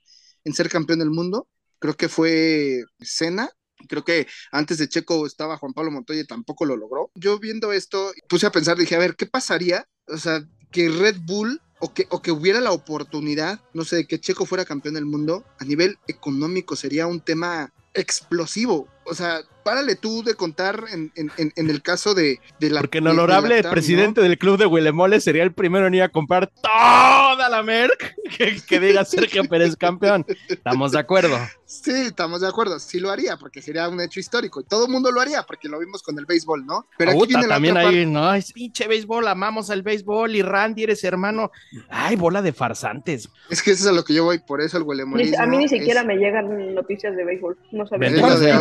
[0.44, 1.48] en ser campeón del mundo?
[1.78, 3.48] Creo que fue Senna.
[3.88, 7.10] Creo que antes de Checo estaba Juan Pablo Montoya tampoco lo logró.
[7.14, 9.88] Yo viendo esto, puse a pensar, dije, a ver, ¿qué pasaría?
[10.08, 14.06] O sea, que Red Bull o que, o que hubiera la oportunidad, no sé, de
[14.06, 18.88] que Checo fuera campeón del mundo, a nivel económico sería un tema explosivo.
[19.10, 22.80] O sea, párale tú de contar en, en- en- en el caso de, de la.
[22.80, 25.94] Porque el de- de la honorable presidente del club de Huelemoles sería el primero en
[25.94, 30.24] ir a comprar toda la merc que, que diga Sergio Pérez campeón.
[30.48, 31.36] Estamos de acuerdo.
[31.66, 32.78] Sí, estamos de acuerdo.
[32.78, 34.60] Sí lo haría, porque sería un hecho histórico.
[34.60, 36.86] Y todo el mundo lo haría, porque lo vimos con el béisbol, ¿no?
[36.96, 40.84] Pero aquí viene la también ahí, no, es pinche béisbol, amamos al béisbol y Randy
[40.84, 41.50] eres hermano.
[41.90, 43.28] Ay, bola de farsantes.
[43.50, 45.36] Es que eso es a lo que yo voy, por eso el huelemolismo.
[45.38, 47.58] a mí ni es- siquiera me llegan noticias de béisbol.
[47.72, 48.08] No sabía.
[48.10, 48.52] Bendito que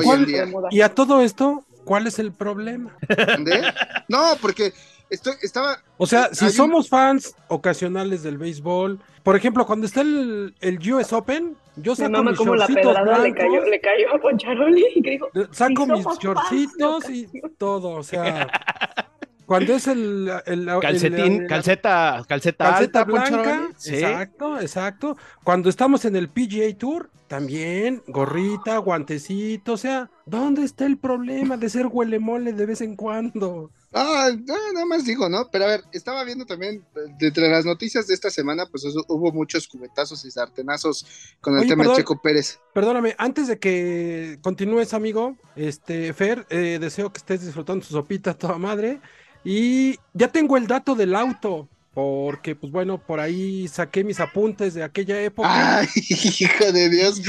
[0.71, 2.95] Y a todo esto, ¿cuál es el problema?
[3.07, 3.63] ¿Entendés?
[4.07, 4.73] No, porque
[5.09, 5.79] estoy, estaba.
[5.97, 10.55] O sea, si Hay un- somos fans ocasionales del béisbol, por ejemplo, cuando está el,
[10.61, 14.19] el US Open, yo Mi saco mamá mis como la le cayó, le cayó a
[14.19, 17.51] Poncharoli y que dijo, saco "Sí mis shortcitos y ocasión".
[17.57, 18.47] todo, o sea,
[19.47, 23.69] cuando es el, el- el- Calcetín, el- calceta, calceta, calceta alta, blanca.
[23.77, 23.95] Sí.
[23.95, 25.17] exacto, exacto.
[25.43, 31.57] Cuando estamos en el PGA Tour, también gorrita, guantecito, o sea, ¿dónde está el problema
[31.57, 33.71] de ser huelemole de vez en cuando?
[33.93, 35.49] Ah, no, nada más digo, ¿no?
[35.51, 36.83] Pero a ver, estaba viendo también,
[37.19, 41.05] entre las noticias de esta semana, pues eso- hubo muchos cubetazos y sartenazos
[41.41, 41.95] con el Oye, tema perdón.
[41.95, 42.59] de Checo Pérez.
[42.73, 48.33] Perdóname, antes de que continúes, amigo, este, Fer, eh, deseo que estés disfrutando tu sopita
[48.37, 48.99] toda madre.
[49.49, 54.73] Y ya tengo el dato del auto, porque, pues bueno, por ahí saqué mis apuntes
[54.73, 55.79] de aquella época.
[55.79, 57.21] Ay, hijo de Dios.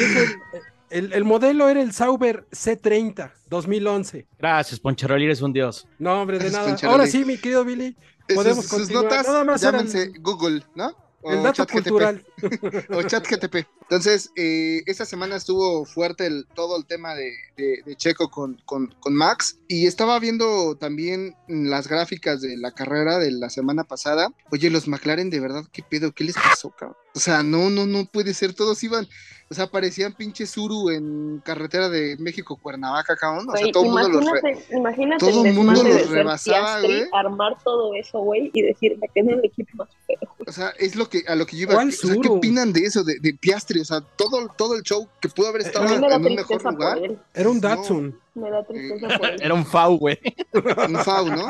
[0.91, 4.27] El, el- el modelo era el Sauber C30 2011.
[4.39, 5.87] Gracias, Poncharoli, eres un dios.
[5.99, 6.69] No, hombre, de Gracias, nada.
[6.73, 6.93] Poncharoli.
[7.01, 7.95] Ahora sí, mi querido Billy,
[8.27, 9.05] Sus- podemos sus, continuar.
[9.05, 10.93] notas, Nada más eran llámense Google, ¿no?
[11.25, 12.25] El dato cultural.
[12.91, 13.67] o ChatGTP.
[13.83, 18.57] Entonces, eh, esta semana estuvo fuerte el- todo el tema de, de- de Checo con,
[18.65, 19.59] con- con Max.
[19.67, 24.29] Y estaba viendo también las gráficas de la carrera de la semana pasada.
[24.53, 26.13] Oye, los McLaren, de verdad, ¿qué pedo?
[26.13, 26.97] ¿Qué les pasó, cabrón?
[27.15, 28.53] O sea, no, no, no puede ser.
[28.55, 29.09] Todos iban,
[29.51, 33.49] o sea, parecían pinche Suru en carretera de México-Cuernavaca, cabrón.
[33.49, 34.43] O sea, todo el mundo los...
[34.43, 37.05] re- imagínate, todo el mundo los rebasaba, güey.
[37.13, 40.19] armar todo eso, güey, y decir, me quedé en el equipo más feo.
[40.47, 41.75] O sea, es lo que a lo que yo iba.
[41.75, 43.81] ¿Cuál O sea, ¿Qué opinan de eso, de, de Piastri?
[43.81, 46.63] O sea, todo, todo el show que pudo haber estado A mí en un mejor
[46.65, 46.99] lugar.
[47.35, 47.69] Era un No.
[47.69, 48.19] Datsun.
[48.35, 49.37] Me da tristeza por él.
[49.43, 50.19] Era un FAU, güey.
[50.55, 51.49] un FAU, ¿no?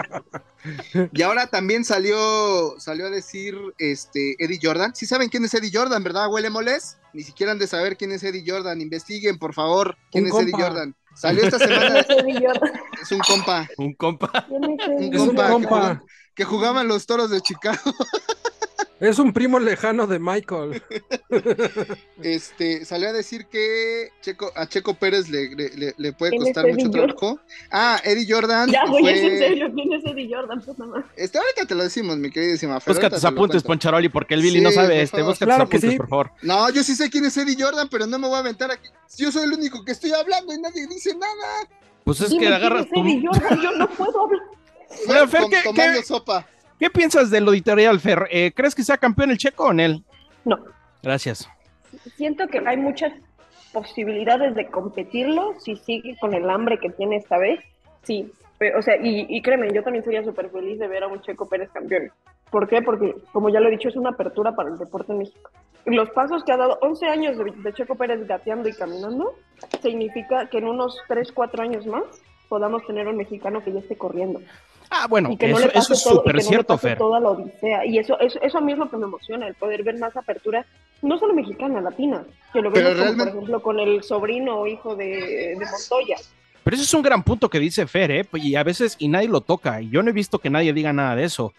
[1.13, 4.95] Y ahora también salió, salió a decir este Eddie Jordan.
[4.95, 6.33] Sí saben quién es Eddie Jordan, ¿verdad?
[6.33, 6.97] Huele moles.
[7.19, 8.81] Ni siquiera han de saber quién es Eddie Jordan.
[8.81, 10.67] Investiguen, por favor, quién Un es Eddie compa.
[10.69, 10.95] Jordan.
[11.17, 12.73] Salió esta ¿Quién semana, es Eddie Jordan?
[13.03, 14.47] es un compa, Un compa.
[14.47, 15.69] ¿Quién es un Eddie Es un compa, que compa.
[15.69, 16.03] jugaba-
[16.37, 17.77] que jugaban los toros de Chicago.
[19.01, 20.83] Es un primo lejano de Michael.
[22.23, 26.43] Este, salió a decir que Checo, a Checo Pérez le, le- le- le puede ¿Quién
[26.43, 27.17] es costar mucho Eddie Jordan?
[27.17, 27.41] trabajo.
[27.71, 28.71] Ah, Eddie Jordan.
[28.71, 30.63] Ya, güey, es en fue- serio, ¿quién es Eddie Jordan?
[30.79, 31.05] Madre.
[31.17, 33.63] Este, ahorita te lo decimos, mi queridísima Fer, Busca tus apuntes.
[33.63, 35.01] Poncharoli, porque el Billy Sí, no sabe.
[35.03, 35.97] Este, busca Claro tus que apuntes, sí.
[35.97, 36.33] por favor.
[36.43, 38.89] No, yo sí sé quién es Eddie Jordan, pero no me voy a aventar aquí.
[39.17, 41.69] Yo soy el único que estoy hablando y nadie dice nada.
[42.05, 42.87] Pues es Dime que agarras.
[42.93, 44.41] Eddie Jordan, yo no puedo hablar.
[45.07, 46.47] Bueno, Fer, Tom- ¿qué- tomando qué- sopa.
[46.79, 48.29] ¿Qué piensas del editorial, Fer?
[48.31, 50.05] Eh, ¿Crees que sea campeón el checo o en él?
[50.45, 50.59] No,
[51.03, 51.49] Gracias.
[52.17, 53.13] siento que hay muchas
[53.73, 57.61] posibilidades de competirlo si sigue con el hambre que tiene esta vez.
[58.03, 61.09] Sí, pero, o sea, y, y créeme, yo también sería súper feliz de ver a
[61.09, 62.11] un Checo Pérez campeón.
[62.51, 62.81] ¿Por qué?
[62.83, 65.51] Porque, como ya lo he dicho, es una apertura para el deporte en México.
[65.85, 69.35] Los pasos que ha dado 11 años de, de Checo Pérez gateando y caminando,
[69.83, 72.05] significa que en unos 3, 4 años más
[72.49, 74.41] podamos tener un mexicano que ya esté corriendo.
[74.91, 76.99] Ah, bueno, y que no eso, eso es súper no cierto, pase Fer.
[76.99, 77.85] toda la odisea.
[77.87, 80.17] Y eso, eso, eso a mí es lo que me emociona, el poder ver más
[80.17, 80.65] apertura,
[81.03, 84.67] no solo mexicana, latina, que lo vemos como, realmente- por ejemplo, con el sobrino o
[84.67, 86.17] hijo de, de Montoya.
[86.65, 88.29] Pero eso es un gran punto que dice Fer, ¿eh?
[88.35, 90.93] Y a veces, y nadie lo toca, y yo no he visto que nadie diga
[90.93, 91.53] nada de eso.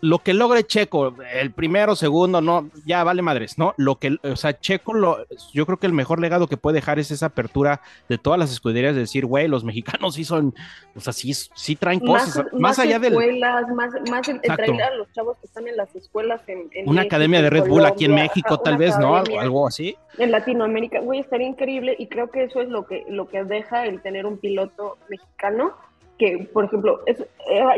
[0.00, 3.74] Lo que logre Checo, el primero, segundo, no, ya vale madres, ¿no?
[3.76, 6.98] Lo que, o sea, Checo, lo, yo creo que el mejor legado que puede dejar
[6.98, 10.54] es esa apertura de todas las escuderías de decir, güey, los mexicanos sí son,
[10.96, 14.82] o sea, sí, sí traen cosas, más, allá del, escuelas, más, más el, el traer
[14.82, 17.68] a los chavos que están en las escuelas en, en una México, academia de Red
[17.68, 19.16] Bull aquí en México, tal vez, ¿no?
[19.16, 19.96] Algo así.
[20.18, 23.86] En Latinoamérica, güey, estaría increíble y creo que eso es lo que, lo que deja
[23.86, 25.74] el tener un piloto mexicano
[26.18, 27.24] que, por ejemplo, es,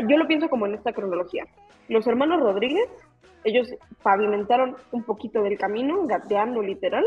[0.07, 1.45] yo lo pienso como en esta cronología.
[1.87, 2.87] Los hermanos Rodríguez,
[3.43, 3.73] ellos
[4.03, 7.05] pavimentaron un poquito del camino, gateando literal,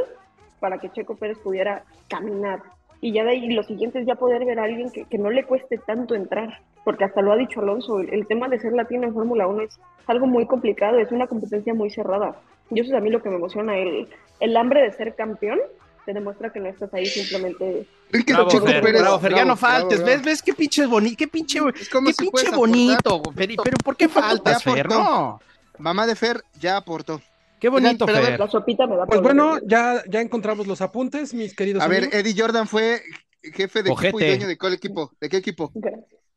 [0.59, 2.63] para que Checo Pérez pudiera caminar.
[3.01, 5.45] Y ya de ahí los siguientes ya poder ver a alguien que, que no le
[5.45, 9.05] cueste tanto entrar, porque hasta lo ha dicho Alonso, el, el tema de ser latino
[9.05, 12.37] en Fórmula 1 es algo muy complicado, es una competencia muy cerrada.
[12.71, 14.09] Y eso es a mí lo que me emociona, el,
[14.41, 15.59] el hambre de ser campeón
[16.07, 19.35] te demuestra que no estás ahí simplemente Ven que Bravo, Checo Fer, Pérez- bravo, Fer,
[19.35, 20.23] ya no faltes, bravo, ¿ves?
[20.25, 24.63] ¿Ves qué pinche bonito, qué pinche, qué si pinche bonito, Fer, pero ¿por qué faltas,
[24.63, 24.89] Fer?
[24.89, 25.41] No,
[25.79, 27.21] Mamá de Fer ya aportó.
[27.61, 28.39] qué bonito, ver, Fer.
[28.41, 32.09] la sopita me da Pues bueno, ya, ya encontramos los apuntes, mis queridos A ver.
[32.13, 33.03] Eddie Jordan fue
[33.43, 34.27] jefe de equipo y Ojete.
[34.29, 35.11] dueño de cuál equipo.
[35.21, 35.73] ¿De qué equipo?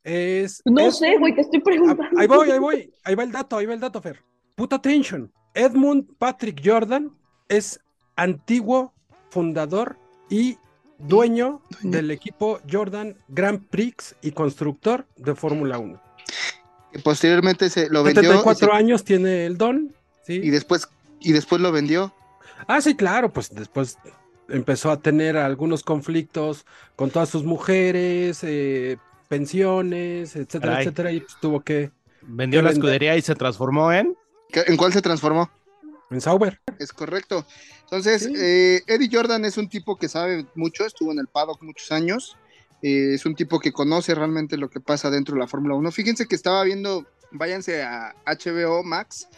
[0.04, 2.19] Es, No es sé, güey, te estoy preguntando.
[2.19, 2.93] Ahí voy, ahí voy.
[3.04, 4.21] Ahí va el dato, ahí va el dato, Fer.
[4.56, 5.32] Puta atention.
[5.54, 7.12] Edmund Patrick Jordan
[7.47, 7.80] es
[8.15, 8.93] antiguo
[9.33, 9.97] fundador
[10.29, 10.57] y
[10.99, 15.99] dueño del equipo Jordan Grand Prix y constructor de Fórmula 1.
[16.91, 19.93] Que posteriormente se lo vendió y, 74 se- años tiene el don.
[20.25, 20.35] ¿sí?
[20.41, 20.87] y después
[21.19, 22.13] y después lo vendió.
[22.67, 23.97] Ah, sí, claro, pues después
[24.49, 26.65] empezó a tener algunos conflictos
[26.95, 30.83] con todas sus mujeres, eh, pensiones, etcétera, Caray.
[30.85, 31.91] etcétera, y pues tuvo que
[32.25, 34.15] Vendió ¿Qué la escudería y se transformó en.
[34.49, 35.49] ¿Qué- ¿En cuál se transformó?
[36.13, 36.60] En Sauber.
[36.80, 37.45] Es correcto.
[37.84, 38.34] Entonces, Sí.
[38.36, 42.38] eh, Eddie Jordan es un tipo que sabe mucho, estuvo en el paddock muchos años.
[42.86, 45.89] eh, es un tipo que conoce realmente lo que pasa dentro de la Fórmula 1.
[45.93, 49.30] Fíjense que estaba viendo, váyanse a HBO Max,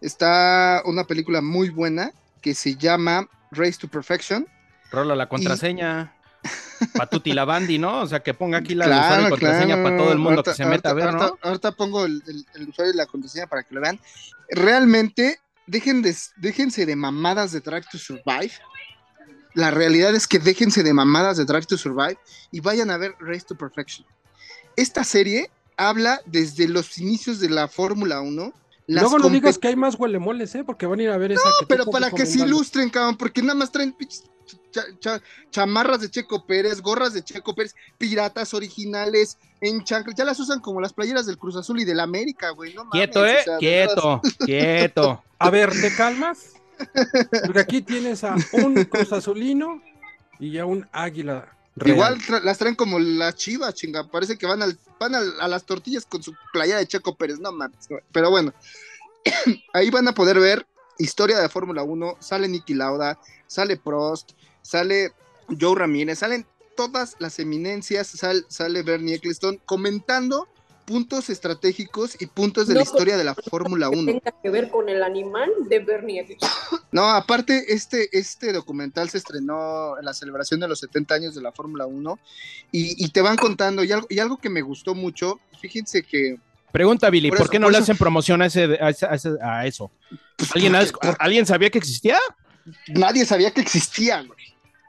[0.00, 4.46] está una película muy buena que se llama Race to Perfection.
[4.90, 6.14] Rola la contraseña.
[6.94, 8.00] Patuti la bandi, ¿no?
[8.00, 9.82] O sea, que ponga aquí la Claro, usuario y contraseña claro.
[9.82, 11.38] para todo el mundo Ahorita- que se meta a ver, ahorita- ¿no?
[11.42, 14.00] Ahorita pongo el, el- el usuario y la contraseña para que lo vean.
[14.48, 18.52] Realmente, dejen de, déjense de mamadas de Track to Survive.
[19.54, 22.18] La realidad es que déjense de mamadas de Track to Survive
[22.50, 24.06] y vayan a ver Race to Perfection.
[24.76, 28.52] Esta serie habla desde los inicios de la Fórmula 1.
[28.86, 30.64] las Luego no digas que hay más huelemoles, ¿eh?
[30.64, 31.42] Porque van a ir a ver esa.
[31.60, 33.94] tú pero para que se ilustren, cabrón, porque nada más traen
[34.76, 40.24] cha- cha- chamarras de Checo Pérez, gorras de Checo Pérez, piratas originales, en chanclas, ya
[40.24, 43.26] las usan como las playeras del Cruz Azul y del América, güey, no mames, Quieto,
[43.26, 43.38] ¿eh?
[43.40, 43.58] o sea.
[43.58, 45.22] Quieto, quieto.
[45.38, 46.52] A ver, ¿te calmas?
[47.44, 49.82] Porque aquí tienes a un Cruz Azulino
[50.38, 51.48] y a un Águila.
[51.74, 51.96] Real.
[51.96, 55.48] Igual tra- las traen como las chivas, chinga, parece que van, al, van al- a
[55.48, 58.02] las tortillas con su playera de Checo Pérez, no mames, güey.
[58.12, 58.52] pero bueno,
[59.72, 60.66] ahí van a poder ver
[60.98, 64.32] historia de Fórmula 1, sale Nicky Lauda, sale Prost,
[64.66, 65.12] sale
[65.60, 70.48] Joe Ramírez, salen todas las eminencias, sal- sale Bernie Eccleston comentando
[70.84, 74.04] puntos estratégicos y puntos de la No, historia de la Fórmula 1.
[74.20, 76.48] tenga que ver con el animal de Bernie Eccleston.
[76.92, 81.42] No, aparte, este, este documental se estrenó en la celebración de los 70 años de
[81.42, 82.18] la Fórmula 1
[82.70, 86.38] y, y te van contando, y algo, y algo que me gustó mucho, fíjense que...
[86.70, 87.82] Pregunta, Billy, Por ¿por, eso, qué no por le eso.
[87.84, 89.90] hacen promoción a, ese, a, ese- a ese- a eso?
[90.54, 92.18] ¿Alguien, porque- has- ¿Alguien sabía que existía?
[92.88, 94.38] nadie sabía que existía, güey.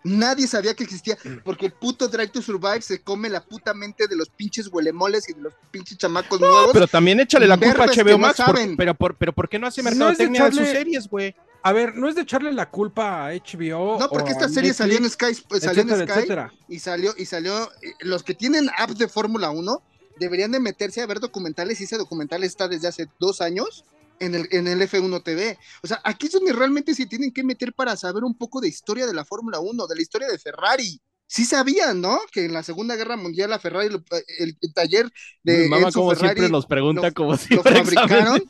[0.07, 4.07] Nadie sabía que existía, porque el puto Drive to Survive se come la puta mente
[4.07, 6.69] de los pinches huelemoles y de los pinches chamacos nuevos.
[6.73, 8.37] Pero también échale la culpa a HBO no Max.
[8.37, 8.77] por- saben.
[8.77, 11.07] pero, por, pero ¿por qué no hace No es de mercadotecnia de sus echarle- series,
[11.09, 11.35] güey?
[11.63, 13.97] A ver, no es de echarle la culpa a HBO.
[13.99, 16.53] no, porque o esta serie salió en Sky, pues, salió en etcétera, Sky etcétera.
[16.69, 19.81] y salió, y salió, eh, los que tienen apps de Fórmula 1
[20.19, 23.83] deberían de meterse a ver documentales y ese documental está desde hace dos años
[24.19, 25.57] en el, en el F1 TV.
[25.83, 28.67] O sea, aquí es donde realmente se tienen que meter para saber un poco de
[28.67, 31.01] historia de la Fórmula 1, de la historia de Ferrari.
[31.29, 32.19] Sí sabían, ¿no?
[32.31, 34.01] Que en la Segunda Guerra Mundial la Ferrari, lo-
[34.39, 35.11] el, el taller
[35.43, 38.41] de Mi mamá, Enzo como Ferrari siempre, nos pregunta lo- como si lo fabricaron.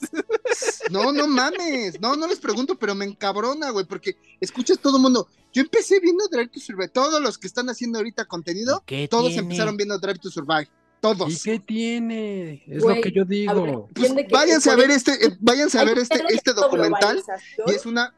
[0.91, 1.99] No, no mames.
[1.99, 5.27] No, no les pregunto, pero me encabrona, güey, porque escuchas todo el mundo.
[5.53, 6.89] Yo empecé viendo Drive to Survive.
[6.89, 9.41] Todos los que están haciendo ahorita contenido, ¿Qué todos tiene?
[9.41, 10.69] empezaron viendo Drive to Survive.
[10.97, 11.43] ¿Y Todos.
[11.43, 12.63] qué tiene?
[12.67, 13.89] Es Güey, lo que yo A ver, digo.
[13.93, 17.21] Pues váyanse a ver este, eh, váyanse a ver este, este documental
[17.67, 18.13] y es una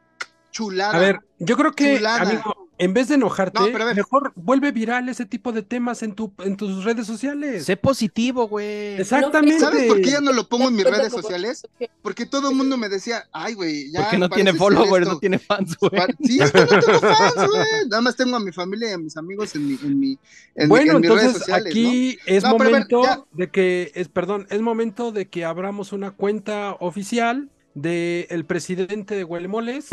[0.51, 0.95] chulada.
[0.97, 2.21] A ver, yo creo que, Chulada.
[2.21, 6.13] amigo, en vez de enojarte, No, pero mejor vuelve viral ese tipo de temas en,
[6.13, 7.65] tu, en tus redes sociales.
[7.65, 8.95] Sé positivo, güey.
[8.99, 9.59] Exactamente.
[9.59, 11.67] ¿Sabes por qué ya no lo pongo en mis redes sociales?
[12.01, 14.03] Porque todo el mundo me decía, ay, güey, ya.
[14.03, 15.13] Porque no tiene followers, esto".
[15.15, 15.91] no tiene fans, güey.
[16.23, 17.65] Sí, es que no tengo fans, güey.
[17.89, 20.17] Nada más tengo a mi familia y a mis amigos en, mi, en, mi,
[20.55, 21.69] en, mi- Bueno, en mis redes entonces sociales, ¿no?
[21.69, 26.11] aquí es No, ver, momento de que, es, perdón, es momento de que abramos una
[26.11, 29.89] cuenta oficial de el presidente de Huelemoles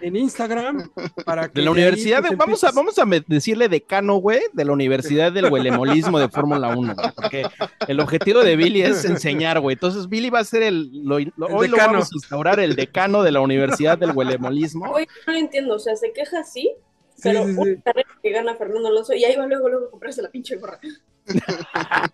[0.00, 0.90] en Instagram
[1.24, 4.64] para que De la universidad, pues, de- vamos a, vamos a decirle decano, güey, de
[4.64, 7.46] la Universidad del Huelemolismo de Fórmula 1, güey, porque
[7.88, 9.74] el objetivo de Billy es enseñar, güey.
[9.74, 12.76] Entonces, Billy va a ser el, lo- lo- El hoy lo vamos a instaurar, el
[12.76, 14.88] decano de la Universidad del Huelemolismo.
[14.90, 16.72] Güey, no lo entiendo, o sea, se queja así,
[17.22, 17.58] pero sí, sí.
[17.58, 20.56] una carrera que gana Fernando Alonso y ahí va luego, luego a comprarse la pinche
[20.56, 20.78] gorra.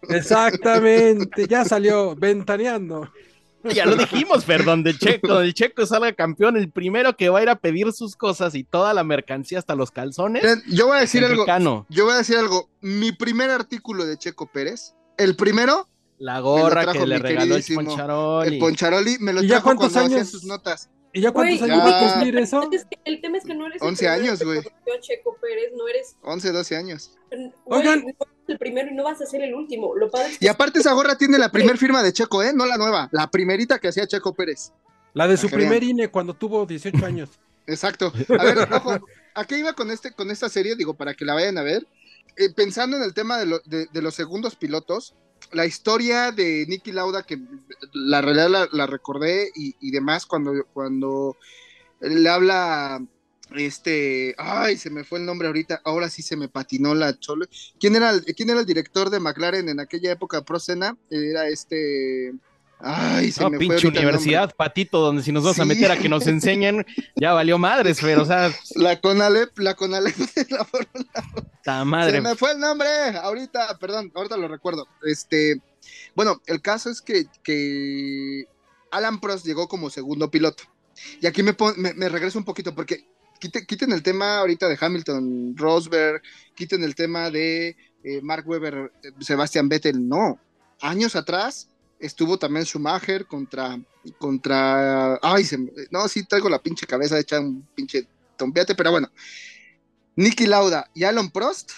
[0.09, 3.11] Exactamente, ya salió ventaneando.
[3.75, 7.43] Ya lo dijimos, perdón, de Checo, el Checo salga campeón, el primero que va a
[7.43, 10.45] ir a pedir sus cosas y toda la mercancía hasta los calzones.
[10.69, 11.45] Yo voy a decir algo.
[11.89, 12.69] Yo voy a decir algo.
[12.81, 17.65] Mi primer artículo de Checo Pérez, el primero, La gorra trajo que le regaló el
[17.75, 18.55] Poncharoli.
[18.55, 20.29] el Poncharoli, me lo ¿Y ya trajo cuántos cuando años?
[20.31, 20.91] sus notas.
[21.15, 22.13] ¿Y ya cuántos Güey, años va a ya.
[22.15, 22.69] cumplir eso?
[22.73, 24.61] Es que el tema es que no eres 11 el primero años, güey.
[25.03, 27.11] Checo Pérez, no eres 11, 12 años.
[27.31, 28.01] güey, Oigan.
[28.01, 29.95] no el primero y no vas a ser el último.
[29.97, 32.53] Lo padre es que Y aparte esa gorra tiene la primer firma de Checo, ¿eh?
[32.55, 34.73] No la nueva, la primerita que hacía Checo Pérez.
[35.15, 35.83] La de su primer.
[35.83, 37.31] INE cuando tuvo 18 años.
[37.67, 38.13] Exacto.
[38.39, 38.99] A ver, ojo,
[39.35, 40.75] ¿a qué iba con, este, con esta serie?
[40.77, 41.87] Digo, para que la vayan a ver.
[42.37, 45.15] Eh, pensando en el tema de, lo- de- de los segundos pilotos,
[45.53, 47.39] la historia de Nicky Lauda, que
[47.93, 51.37] la realidad la, la recordé y, y demás, cuando, cuando
[52.01, 53.05] le habla
[53.59, 57.47] este, ay, se me fue el nombre ahorita, ahora sí se me patinó la chole.
[57.81, 60.97] ¿Quién era el, quién era el director de McLaren en aquella época pro Senna?
[61.11, 62.33] Era este,
[62.81, 65.69] ay, se No, me fue pinche universidad, patito, donde si nos vamos a Sí.
[65.69, 66.85] meter a que nos enseñen,
[67.17, 71.07] ya valió madres, pero, o sea, La Conalep, la Conalep de la Fórmula
[71.65, 72.13] ta madre.
[72.17, 72.89] Se me fue el nombre,
[73.23, 74.89] ahorita, perdón, ahorita lo recuerdo.
[75.05, 75.61] Este,
[76.17, 78.47] bueno, el caso es que, que
[78.91, 80.65] Alan Prost llegó como segundo piloto.
[81.21, 81.57] Y aquí me,
[81.95, 83.07] me regreso un poquito porque
[83.43, 86.23] quite- quiten el tema ahorita de Hamilton, Rosberg,
[86.55, 90.39] quiten el tema de eh, Mark Webber, eh, Sebastian Vettel, no.
[90.81, 93.81] Años atrás estuvo también Schumacher contra,
[94.19, 95.45] contra, ay,
[95.91, 99.09] no, sí traigo la pinche cabeza hecha un pinche tompiate, pero bueno.
[100.17, 101.71] Nicky Lauda y Alan Prost.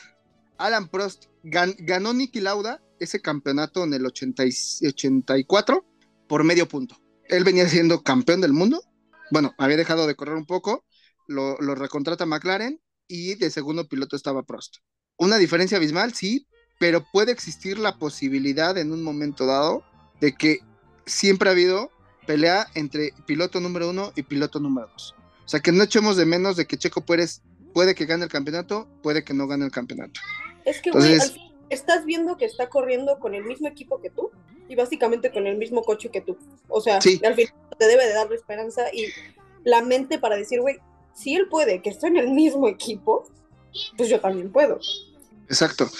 [0.59, 5.85] Alan Prost gan- ganó Nicky Lauda ese campeonato en el 80 y- 84
[6.27, 6.96] por medio punto.
[7.29, 8.83] Él venía siendo campeón del mundo.
[9.31, 10.85] Bueno, había dejado de correr un poco.
[11.27, 14.77] Lo, lo recontrata McLaren y de segundo piloto estaba Prost.
[15.17, 16.47] Una diferencia abismal, sí,
[16.79, 19.85] pero puede existir la posibilidad en un momento dado
[20.21, 20.59] de que
[21.07, 21.91] siempre ha habido
[22.27, 25.15] pelea entre piloto número uno y piloto número dos.
[25.45, 27.43] O sea, que no echemos de menos de que Checo Pérez
[27.75, 30.21] puede que gane el campeonato, puede que no gane el campeonato.
[30.65, 34.01] Es que, güey, Entonces- al fin estás viendo que está corriendo con el mismo equipo
[34.01, 34.31] que tú
[34.69, 36.39] y básicamente con el mismo coche que tú.
[36.69, 37.21] O sea, Sí.
[37.25, 39.07] al final te debe de dar la esperanza y
[39.65, 40.77] la mente para decir, güey,
[41.14, 43.27] si él puede, que estoy en el mismo equipo,
[43.96, 44.79] pues yo también puedo.
[45.48, 45.90] Exacto.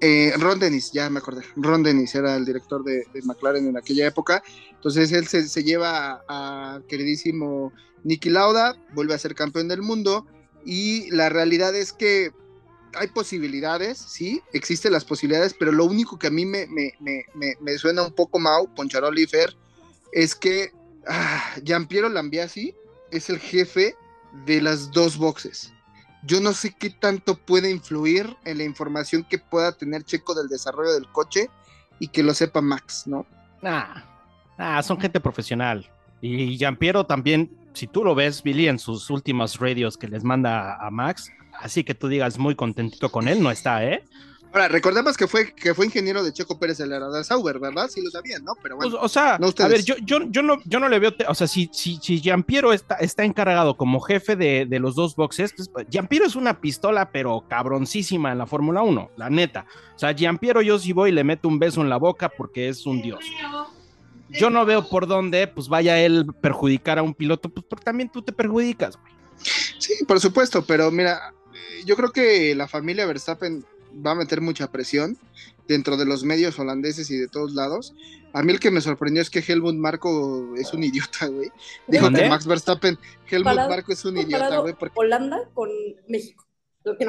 [0.00, 1.42] Eh, Ron Dennis, ya me acordé.
[1.56, 4.42] Ron Dennis era el director de, McLaren en aquella época.
[4.70, 7.72] Entonces él se, lleva a, queridísimo
[8.04, 10.26] Nicky Lauda, vuelve a ser campeón del mundo.
[10.64, 12.30] Y la realidad es que
[12.94, 17.24] hay posibilidades, sí, existen las posibilidades, pero lo único que a mí me, me, me,
[17.60, 19.56] me, suena un poco Mau, Poncharoli Fer,
[20.12, 20.72] es que
[21.06, 22.74] ah, Giampiero Lambiasi
[23.12, 23.94] es el jefe
[24.46, 25.72] de las dos boxes.
[26.22, 30.48] Yo no sé qué tanto puede influir en la información que pueda tener Checo del
[30.48, 31.48] desarrollo del coche
[31.98, 33.26] y que lo sepa Max, ¿no?
[33.62, 34.02] Nah,
[34.58, 35.88] nah, son gente profesional.
[36.20, 40.76] Y Giampiero también, si tú lo ves, Billy, en sus últimos radios que les manda
[40.76, 44.04] a Max, así que tú digas muy contentito con él, no está, ¿eh?
[44.52, 47.88] Ahora, recordemos que fue, que fue ingeniero de Checo Pérez el de Sauber, ¿verdad?
[47.88, 48.54] Sí lo sabían, ¿no?
[48.60, 49.04] Pero Pues, bueno.
[49.04, 51.46] o sea, no a ver, yo, yo, yo, no, yo no le veo, o sea,
[51.46, 55.86] si, si, si Giampiero está, está encargado como jefe de, de los dos boxes, pues
[55.88, 59.66] Giampiero es una pistola, pero cabroncísima en la Fórmula 1, la neta.
[59.94, 62.68] O sea, Giampiero yo sí voy y le meto un beso en la boca porque
[62.68, 63.20] es un dios.
[64.30, 68.10] Yo no veo por dónde, pues vaya él perjudicar a un piloto, pues porque también
[68.10, 69.12] tú te perjudicas, güey.
[69.78, 73.64] Sí, por supuesto, pero mira, eh, yo creo que la familia Verstappen
[74.04, 75.18] va a meter mucha presión
[75.68, 77.94] dentro de los medios holandeses y de todos lados.
[78.32, 81.50] A mí el que me sorprendió es que Helmut Marco es un idiota, güey.
[81.88, 82.98] Dijo que Max Verstappen,
[83.28, 84.74] Helmut Marco es un idiota, güey.
[84.78, 85.68] porque- Holanda con
[86.08, 86.46] México.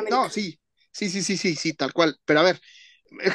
[0.10, 0.60] No, sí,
[0.92, 2.20] sí, sí, sí, sí, sí, tal cual.
[2.26, 2.62] Pero a ver,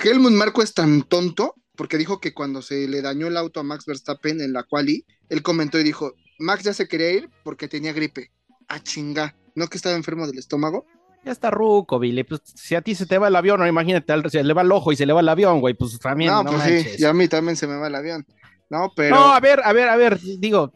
[0.04, 3.62] Helmut Marco es tan tonto porque dijo que cuando se le dañó el auto a
[3.62, 7.68] Max Verstappen en la quali, él comentó y dijo, Max ya se quería ir porque
[7.68, 8.30] tenía gripe.
[8.68, 10.86] A chinga, ¿no que estaba enfermo del estómago?
[11.26, 12.22] Ya está ruco, Billy.
[12.22, 14.62] Pues si a ti se te va el avión, no imagínate, al- se le va
[14.62, 15.74] el ojo y se le va el avión, güey.
[15.74, 16.30] Pues también.
[16.30, 16.92] no, no pues manches.
[16.92, 18.24] sí, ya a mí también se me va el avión.
[18.70, 19.16] No, pero...
[19.16, 20.72] No, a ver, a ver, a ver, digo,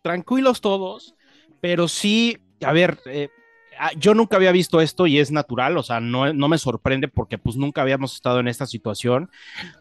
[0.00, 1.14] tranquilos todos,
[1.60, 3.28] pero sí, a ver, eh,
[3.78, 7.08] ah, yo nunca había visto esto y es natural, o sea, no, no me sorprende
[7.08, 9.30] porque pues nunca habíamos estado en esta situación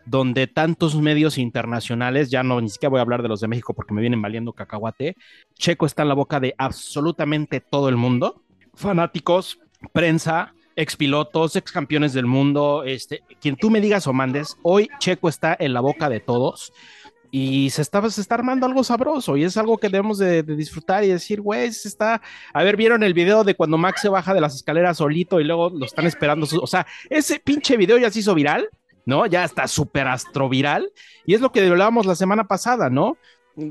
[0.06, 3.74] donde tantos medios internacionales, ya no, ni siquiera voy a hablar de los de México
[3.74, 5.16] porque me vienen valiendo cacahuate,
[5.56, 8.41] Checo está en la boca de absolutamente todo el mundo,
[8.74, 9.60] fanáticos,
[9.91, 15.29] prensa, expilotos, ex campeones del mundo, este, quien tú me digas o mandes, hoy Checo
[15.29, 16.73] está en la boca de todos
[17.29, 21.03] y se está, se está armando algo sabroso y es algo que debemos de, disfrutar
[21.03, 22.21] y decir, güey, se está,
[22.53, 25.43] a ver, vieron el video de cuando Max se baja de las escaleras solito y
[25.43, 28.69] luego lo están esperando, sus- o sea, ese pinche video ya se hizo viral,
[29.05, 29.25] ¿no?
[29.25, 30.91] Ya está súper astroviral
[31.25, 33.17] y es lo que hablábamos la semana pasada, ¿no?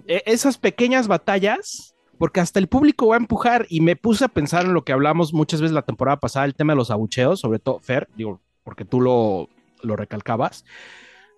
[0.06, 1.91] E- esas pequeñas batallas,
[2.22, 4.92] porque hasta el público va a empujar y me puse a pensar en lo que
[4.92, 8.40] hablamos muchas veces la temporada pasada, el tema de los abucheos, sobre todo Fer, digo,
[8.62, 9.48] porque tú lo,
[9.82, 10.64] lo recalcabas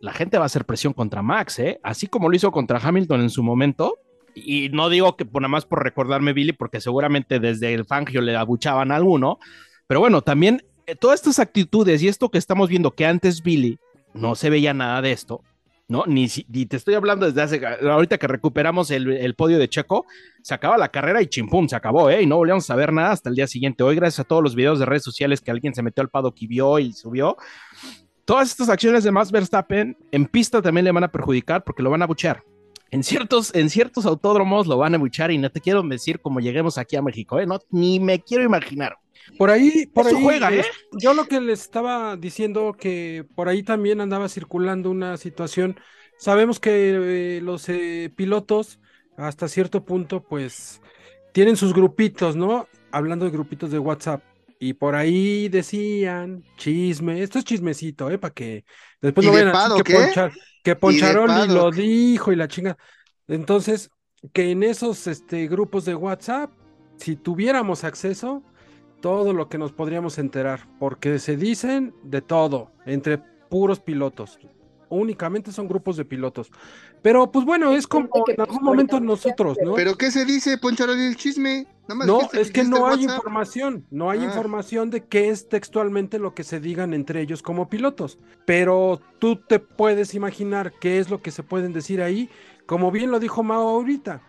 [0.00, 1.80] la gente va a hacer presión contra Max, ¿eh?
[1.82, 3.96] Así como lo hizo contra Hamilton en su momento.
[4.34, 8.36] Y no digo que nada más por recordarme Billy, porque seguramente desde el Fangio le
[8.36, 9.38] abuchaban a alguno.
[9.86, 13.78] Pero bueno, también eh, todas estas actitudes y esto que estamos viendo que antes Billy
[14.12, 15.40] no se veía nada de esto,
[15.88, 16.04] ¿no?
[16.06, 20.06] Ni, ni te estoy hablando desde hace, ahorita que recuperamos el, el podio de Checo,
[20.42, 22.22] se acaba la carrera y chimpum, se acabó, ¿eh?
[22.22, 23.82] Y no volvíamos a ver nada hasta el día siguiente.
[23.82, 26.36] Hoy, gracias a todos los videos de redes sociales que alguien se metió al paddock
[26.40, 27.36] y vio y subió,
[28.24, 31.90] todas estas acciones de Max Verstappen en pista también le van a perjudicar porque lo
[31.90, 32.42] van a buchear.
[32.90, 36.40] En ciertos, en ciertos autódromos lo van a buchar y no te quiero decir cómo
[36.40, 37.46] lleguemos aquí a México, ¿eh?
[37.46, 38.96] No, ni me quiero imaginar.
[39.38, 40.64] Por ahí, por Eso ahí, juega, ¿eh?
[40.92, 45.76] yo lo que les estaba diciendo que por ahí también andaba circulando una situación.
[46.18, 48.78] Sabemos que eh, los eh, pilotos
[49.16, 50.80] hasta cierto punto, pues,
[51.32, 52.68] tienen sus grupitos, ¿no?
[52.90, 54.22] Hablando de grupitos de WhatsApp.
[54.60, 58.18] Y por ahí decían, chisme, esto es chismecito, ¿eh?
[58.18, 58.64] Para que
[59.00, 59.94] después ¿Y no de vayan a que?
[59.94, 62.76] Ponchar- que Poncharoli lo dijo y la chinga.
[63.28, 63.90] Entonces,
[64.32, 66.50] que en esos este, grupos de WhatsApp,
[66.96, 68.42] si tuviéramos acceso,
[69.04, 73.18] todo lo que nos podríamos enterar, porque se dicen de todo, entre
[73.50, 74.38] puros pilotos.
[74.88, 76.50] Únicamente son grupos de pilotos.
[77.02, 79.74] Pero pues bueno, es como en pues, algún momento ahorita nosotros, ¿no?
[79.74, 81.66] ¿Pero qué se dice, Poncharoli, el chisme?
[81.82, 83.16] Nada más No, es que no hay WhatsApp.
[83.18, 84.24] información, no hay Ah.
[84.24, 89.36] información de qué es textualmente lo que se digan entre ellos como pilotos, pero tú
[89.36, 92.30] te puedes imaginar qué es lo que se pueden decir ahí,
[92.64, 94.22] como bien lo dijo Mao ahorita.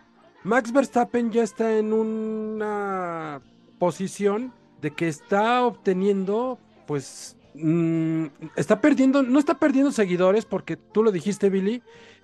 [0.44, 3.42] Max Verstappen ya está en una
[3.80, 4.52] posición
[4.86, 8.26] de que está obteniendo, pues, mm,
[8.56, 11.82] está perdiendo, no está perdiendo seguidores porque tú lo dijiste, Billy,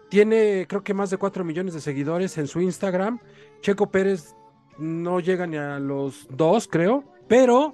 [0.09, 3.17] tiene creo que más de 4 millones de seguidores en su Instagram.
[3.61, 4.35] Checo Pérez
[4.77, 7.73] no llega ni a los dos, creo, pero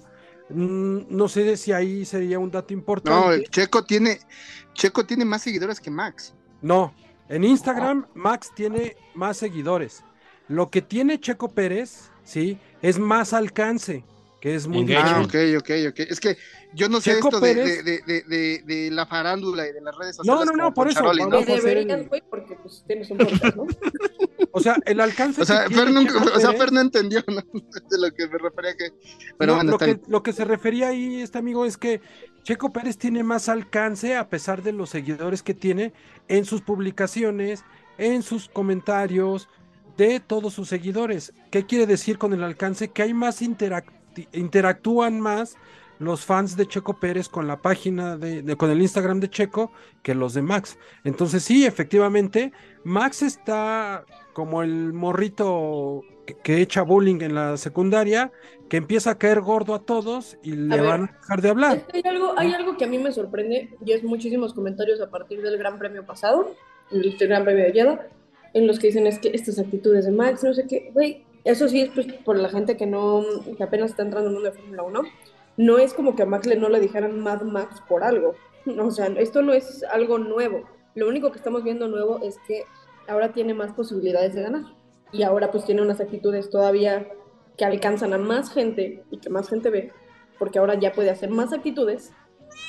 [0.51, 3.43] mm, no sé si ahí sería un dato No, importante.
[3.49, 4.19] Checo tiene,
[4.73, 6.33] Checo tiene más seguidores que Max.
[6.61, 6.93] No,
[7.27, 10.05] en Instagram Max tiene más seguidores.
[10.47, 14.05] Lo que tiene Checo Pérez, sí, es más alcance,
[14.47, 14.93] que es muy.
[14.95, 15.99] Ah, ok, ok, ok.
[15.99, 16.37] Es que
[16.73, 19.81] yo no sé Checo esto de, Pérez- de, de, de, de la farándula y de
[19.81, 20.45] las redes No, sociales.
[20.45, 22.09] no, no, como por eso, Poncharoli, vamos ¿no?
[22.09, 23.67] güey, porque pues tienes un podcast, ¿no?
[24.51, 27.23] O sea, el alcance O sea, Fer, nunca- Checo o sea, Pérez- Fer no entendió
[27.27, 27.35] ¿no?
[27.89, 28.91] de lo que me refería que.
[29.37, 32.01] Pero No, bueno, lo, está que, lo que se refería ahí, este amigo, es que
[32.43, 35.93] Checo Pérez tiene más alcance a pesar de los seguidores que tiene
[36.27, 37.63] en sus publicaciones,
[37.97, 39.47] en sus comentarios,
[39.97, 41.33] de todos sus seguidores.
[41.51, 42.87] ¿Qué quiere decir con el alcance?
[42.89, 43.91] Que hay más interacti-
[44.34, 45.55] interactúan más
[45.99, 49.72] los fans de Checo Pérez con la página de, de- con el Instagram de Checo
[50.03, 50.78] que los de Max.
[51.03, 52.51] Entonces sí, efectivamente,
[52.84, 58.32] Max está como el morrito que, que echa bullying en la secundaria,
[58.70, 61.86] que empieza a caer gordo a todos y le van a dejar de hablar.
[61.93, 65.41] Hay algo, hay algo que a mí me sorprende y es muchísimos comentarios a partir
[65.41, 66.53] del Gran Premio pasado,
[66.91, 68.07] el Gran Premio de Jeddah,
[68.53, 71.67] en los que dicen es que estas actitudes de Max, no sé qué, güey, eso
[71.67, 73.23] sí es pues, por la gente que no,
[73.57, 75.01] que apenas está entrando en el de Fórmula 1,
[75.57, 78.35] no es como que a Max no le dijeran Mad Max por algo,
[78.79, 80.61] o sea, esto no es algo nuevo,
[80.95, 82.63] lo único que estamos viendo nuevo es que
[83.07, 84.63] ahora tiene más posibilidades de ganar.
[85.13, 87.07] Y ahora pues tiene unas actitudes todavía
[87.57, 89.93] que alcanzan a más gente y que más gente ve,
[90.37, 92.11] porque ahora ya puede hacer más actitudes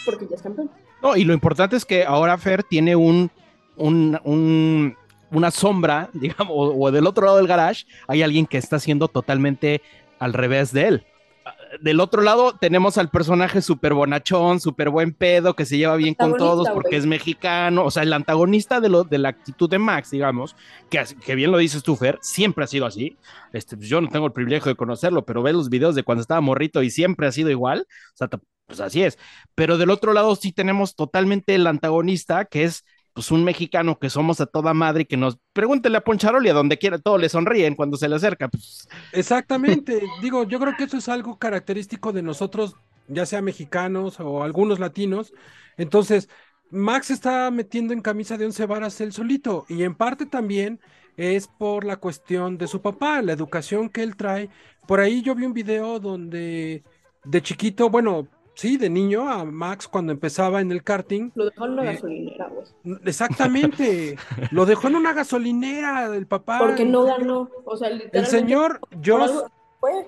[0.05, 0.71] porque ya es campeón.
[1.03, 3.31] No, y lo importante es que ahora Fer tiene un-
[3.77, 4.97] un-
[5.31, 9.09] una sombra, digamos, o, o del otro lado del garage hay alguien que está haciendo
[9.09, 9.83] totalmente
[10.19, 11.07] al revés de él.
[11.45, 15.97] Ah, Del otro lado tenemos al personaje súper bonachón, súper buen pedo, que se lleva
[15.97, 19.69] bien con todos porque es mexicano, o sea, el antagonista de, lo, de la actitud
[19.71, 20.57] de Max, digamos,
[20.91, 23.17] que, que bien lo dices tú, Fer, siempre ha sido así.
[23.53, 26.23] Este, pues yo no tengo el privilegio de conocerlo, pero ves los videos de cuando
[26.23, 28.29] estaba morrito y siempre ha sido igual, o sea,
[28.67, 29.19] pues así es.
[29.55, 32.85] Pero del otro lado sí tenemos totalmente el antagonista, que es
[33.19, 36.53] pues un mexicano que somos a toda madre y que nos pregúntele a Poncharoli a
[36.53, 38.47] donde quiera, todos le sonríen cuando se le acerca.
[38.47, 42.77] Pues, Exactamente, digo, yo creo que eso es algo característico de nosotros,
[43.09, 45.33] ya sea mexicanos o algunos latinos.
[45.77, 46.29] Entonces,
[46.71, 50.79] Max está metiendo en camisa de once varas él solito y en parte también
[51.17, 54.49] es por la cuestión de su papá, la educación que él trae.
[54.87, 56.85] Por ahí yo vi un video donde
[57.25, 58.29] de chiquito, bueno,
[58.59, 61.95] sí, de niño a Max cuando empezaba en el karting, Lo dejó en una Eh,
[61.95, 62.99] gasolinera, güey.
[63.05, 64.17] exactamente,
[64.51, 66.59] lo dejó en una gasolinera del papá.
[66.59, 67.51] Porque no el señor- ganó.
[67.65, 68.31] O sea, El literalmente.
[68.39, 69.31] señor por Josh.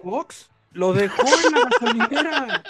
[0.02, 2.62] Fox lo dejó en la gasolinera.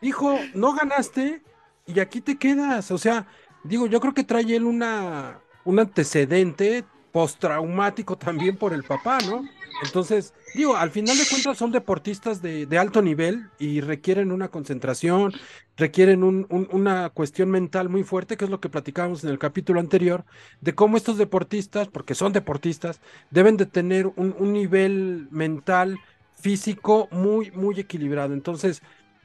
[0.00, 1.42] Dijo, no ganaste
[1.86, 2.90] y aquí te quedas.
[2.90, 3.26] O sea,
[3.64, 9.42] digo, yo creo que trae él una, un antecedente postraumático también por el papá, ¿no?
[9.80, 15.32] Entonces, digo, al final de cuentas son deportistas de, alto nivel y requieren una concentración,
[15.76, 19.38] requieren un- un- una cuestión mental muy fuerte, que es lo que platicábamos en el
[19.38, 20.24] capítulo anterior,
[20.60, 23.00] de cómo estos deportistas, porque son deportistas,
[23.30, 25.98] deben de tener un, nivel mental,
[26.34, 28.32] físico muy, muy equilibrado.
[28.34, 28.82] Entonces,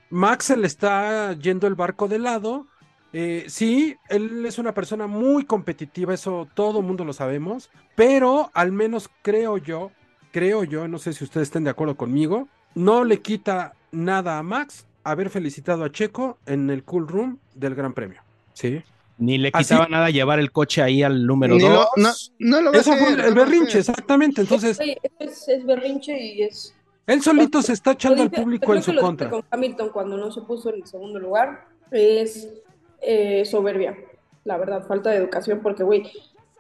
[0.10, 2.68] Max se le está yendo el barco de lado.
[3.12, 8.72] Eh, sí, él es una persona muy competitiva, eso todo mundo lo sabemos, pero al
[8.72, 9.91] menos creo yo,
[10.34, 14.44] creo yo, no sé si ustedes estén de acuerdo conmigo, no le quita nada a
[14.44, 18.22] Max haber felicitado a Checo en el cool room del Gran Premio.
[18.54, 18.82] Sí.
[19.20, 22.34] ni le Así- quitaba nada llevar el coche ahí al número Ni lo- 2.
[22.40, 24.42] no, lo Eso fue el berrinche, exactamente.
[24.42, 24.80] Entonces,
[25.20, 26.76] es, es berrinche y es.
[27.08, 29.30] él solito se está echando al público creo en que su contra.
[29.30, 32.50] Con Hamilton cuando no se puso en el segundo lugar es
[33.02, 33.96] eh, soberbia,
[34.46, 36.12] la verdad, falta de educación, porque, güey,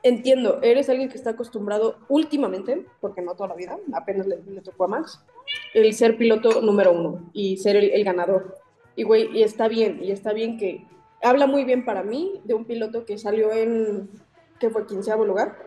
[0.03, 4.61] entiendo, eres alguien que está acostumbrado últimamente, porque no toda la vida, apenas le, le
[4.61, 5.23] tocó a Max,
[5.73, 8.57] el ser piloto número uno y ser el, el ganador.
[8.95, 10.85] Y, güey, y está bien, y está bien que
[11.21, 14.09] habla muy bien para mí de un piloto que salió en,
[14.59, 15.57] que fue quinceavo lugar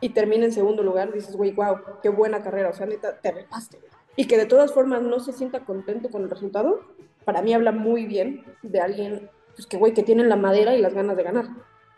[0.00, 3.30] y termina en segundo lugar, dices, güey, wow, qué buena carrera, o sea, neta, te
[3.30, 3.78] repaste.
[4.16, 6.80] Y que de todas formas no se sienta contento con el resultado,
[7.24, 10.80] para mí habla muy bien de alguien, pues que, güey, que tiene la madera y
[10.80, 11.46] las ganas de ganar.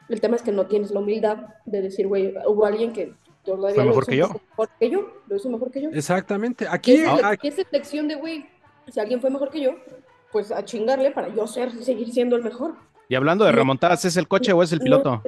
[0.08, 3.74] El tema es que no tienes la humildad de decir, güey, hubo alguien que todavía
[3.74, 4.28] Fue lo mejor que yo.
[4.28, 5.90] mejor que yo, lo hizo mejor que yo.
[5.90, 6.66] Exactamente.
[6.68, 8.46] Aquí, es, aquí- es lección de, güey,
[8.88, 9.72] si alguien fue mejor que yo,
[10.32, 12.74] pues a chingarle para yo ser, seguir siendo el mejor.
[13.08, 15.22] Y hablando de remontadas, ¿es el coche o es el piloto?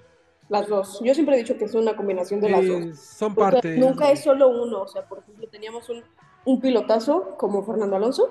[0.48, 1.00] Las dos.
[1.02, 2.98] Yo siempre he dicho que es una combinación de las eh, dos.
[2.98, 3.76] son parte.
[3.78, 4.82] nunca es solo uno.
[4.82, 6.02] O sea, por ejemplo, teníamos un,
[6.44, 8.30] un pilotazo como Fernando Alonso,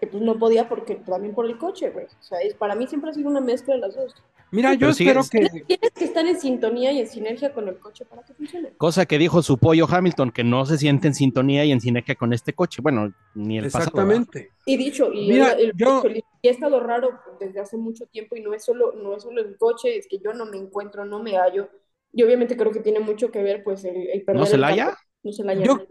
[0.00, 2.06] que pues no podía porque también por el coche, güey.
[2.06, 4.14] O sea, es, para mí siempre ha sido una mezcla de las dos.
[4.50, 5.46] Mira, yo espero que.
[5.66, 8.72] Tienes, que estar en sintonía y en sinergia con el coche para que funcione.
[8.78, 12.14] Cosa que dijo su pollo Hamilton, que no se siente en sintonía y en sinergia
[12.16, 12.82] con este coche.
[12.82, 13.84] Bueno, ni el pasado.
[13.84, 14.50] Exactamente.
[14.66, 18.06] Y dicho, y Mira, el, el yo- coche, y ha estado raro desde hace mucho
[18.06, 20.56] tiempo y no es solo, no es solo el coche, es que yo no me
[20.56, 21.68] encuentro, no me hallo.
[22.12, 24.62] Y obviamente creo que tiene mucho que ver, pues, el, el perder ¿No se el
[24.62, 24.98] la halla?
[25.22, 25.64] No se la halla.
[25.64, 25.86] Yo-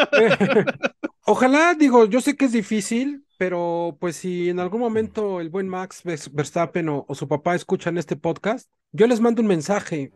[1.24, 5.68] Ojalá, digo, yo sé que es difícil, pero pues si en algún momento el buen
[5.68, 10.12] Max Vers- Verstappen o, o su papá escuchan este podcast, yo les mando un mensaje.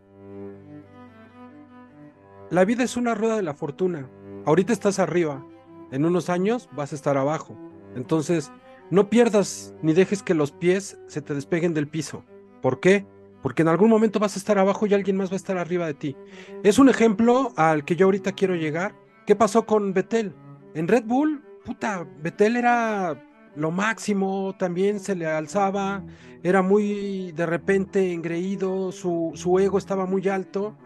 [2.50, 4.10] La vida es una rueda de la fortuna.
[4.46, 5.46] Ahorita estás arriba,
[5.92, 7.56] en unos años vas a estar abajo.
[7.94, 8.50] Entonces,
[8.90, 12.24] no pierdas ni dejes que los pies se te despeguen del piso.
[12.62, 13.06] ¿Por qué?
[13.42, 15.86] Porque en algún momento vas a estar abajo y alguien más va a estar arriba
[15.86, 16.16] de ti.
[16.64, 18.96] Es un ejemplo al que yo ahorita quiero llegar.
[19.24, 20.34] ¿Qué pasó con Betel?
[20.76, 23.22] En Red Bull, puta, Betel era
[23.54, 26.04] lo máximo, también se le alzaba,
[26.42, 30.78] era muy de repente engreído, su, su ego estaba muy alto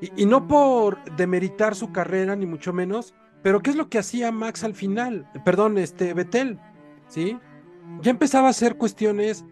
[0.00, 3.98] Y, y no por demeritar su carrera, ni mucho menos, pero ¿qué es lo que
[3.98, 5.28] hacía Max al final?
[5.44, 6.60] Perdón, este, Betel,
[7.08, 7.42] ¿sí?
[8.02, 9.46] Ya empezaba a hacer cuestiones,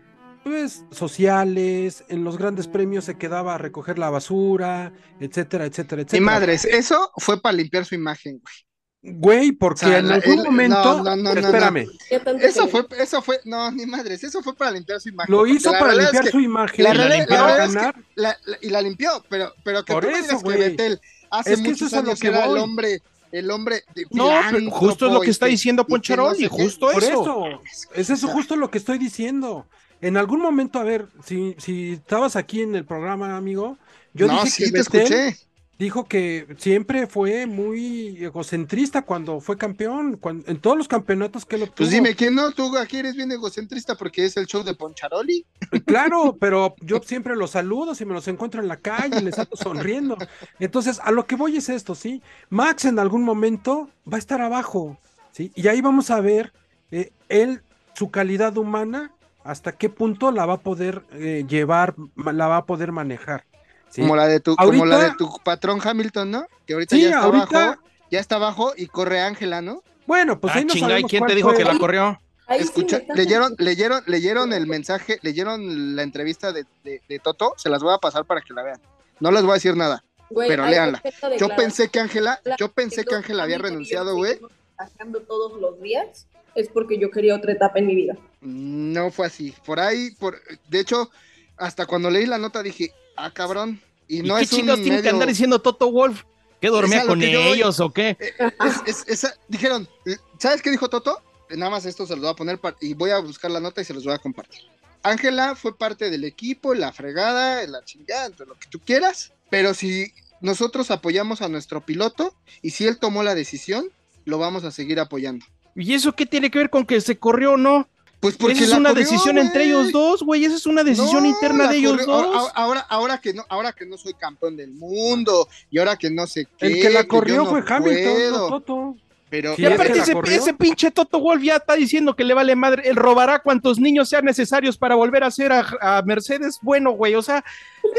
[0.45, 6.21] pues, sociales, en los grandes premios se quedaba a recoger la basura, etcétera, etcétera, etcétera.
[6.21, 8.66] madres, eso fue para limpiar su imagen, güey.
[9.09, 12.19] Güey, porque O sea, en la- algún el- momento, no, no, no, no, espérame, ¿Qué
[12.19, 15.33] tanto Eso fue, eso fue, no, ni madres, eso fue para limpiar su imagen.
[15.33, 17.75] lo hizo para es limpiar que su imagen, la y la para verdad es que-
[17.77, 17.95] ganar.
[18.17, 20.59] la- la- y la limpió, pero, pero que Por tú eso, digas que güey.
[20.59, 21.01] Betel
[21.31, 23.03] hace Es que eso muchos es a lo años que era el hombre,
[23.33, 27.23] el hombre de No, pero justo es lo que está diciendo Poncharoli, justo Por eso.
[27.23, 27.61] eso,
[27.95, 29.67] es eso justo lo que estoy diciendo.
[30.01, 33.79] En algún momento, a ver, si, si estabas aquí en el programa, amigo,
[34.15, 35.37] yo no, dije sí, que te Betel escuché.
[35.79, 41.57] Dijo que siempre fue muy egocentrista cuando fue campeón, cuan- en todos los campeonatos que
[41.57, 41.77] él obtuvo.
[41.77, 42.51] Pues dime, ¿quién no?
[42.53, 45.45] Tú aquí eres bien egocentrista porque es el show de Poncharoli.
[45.85, 49.57] Claro, pero yo siempre los saludo, si me los encuentro en la calle, les ando
[49.57, 50.17] sonriendo.
[50.59, 52.23] Entonces, a lo que voy es esto, ¿sí?
[52.49, 54.99] Max en algún momento va a estar abajo,
[55.33, 55.53] ¿sí?
[55.55, 56.53] Y ahí vamos a ver
[56.91, 57.63] eh, él,
[57.95, 59.13] su calidad humana,
[59.45, 63.45] hasta qué punto la va a poder eh, llevar, la va a poder manejar.
[63.91, 64.01] ¿Sí?
[64.03, 66.47] Como la de tu, como la de tu patrón Hamilton, ¿no?
[66.67, 69.83] Que ahorita Sí, ya está ahorita- abajo, ya está abajo y corre Ángela, ¿no?
[70.07, 71.59] Bueno, pues ah, ahí no chinga, ¿y sabemos quién cuál te dijo fue.
[71.59, 72.21] que la corrió?
[72.49, 77.69] Sí Escucha, leyeron, leyeron, leyeron el mensaje, leyeron la entrevista de, de- de Toto, se
[77.69, 78.81] las voy a pasar para que la vean.
[79.19, 80.05] No les voy a decir nada.
[80.31, 81.03] Güey, pero léanla.
[81.39, 84.39] Yo pensé que Ángela, yo pensé que Ángela había renunciado, güey.
[84.77, 88.15] trabajando todos los días es porque yo quería otra etapa en mi vida.
[88.41, 89.53] No fue así.
[89.65, 91.11] Por ahí, por, de hecho,
[91.57, 93.81] hasta cuando leí la nota dije, ah, cabrón.
[94.09, 96.23] Y ¿Y no qué es un chingados tiene que medio- andar diciendo Toto Wolf?
[96.61, 98.17] ¿Que dormía lo con que ellos o qué?
[98.19, 98.33] Eh,
[98.67, 101.21] es- es- esa- dijeron, eh, ¿sabes qué dijo Toto?
[101.51, 103.81] Eh, Nada más esto se los voy a poner y voy a buscar la nota
[103.81, 104.63] y se los voy a compartir.
[105.03, 110.13] Ángela fue parte del equipo, la fregada, la chingada, lo que tú quieras, pero si
[110.41, 113.89] nosotros apoyamos a nuestro piloto y si él tomó la decisión,
[114.25, 115.45] lo vamos a seguir apoyando.
[115.77, 117.89] ¿Y eso qué tiene que ver con que se corrió o no?
[118.27, 120.45] Pues porque Esa es una corrió, decisión entre ellos dos, güey.
[120.45, 122.51] Esa es una decisión No, interna de ellos corrió- dos.
[122.57, 126.27] Ahora, ahora que no, ahora que no soy campeón del mundo y ahora que no
[126.27, 126.67] sé qué.
[126.67, 128.97] El que la yo corrió no fue Hamilton, no Toto.
[129.37, 132.89] Pero Sí, Y aparte ese, pinche Toto Wolf ya está diciendo que le vale madre,
[132.89, 137.15] él robará cuantos niños sean necesarios para volver a hacer a, a Mercedes bueno, güey,
[137.15, 137.45] o sea,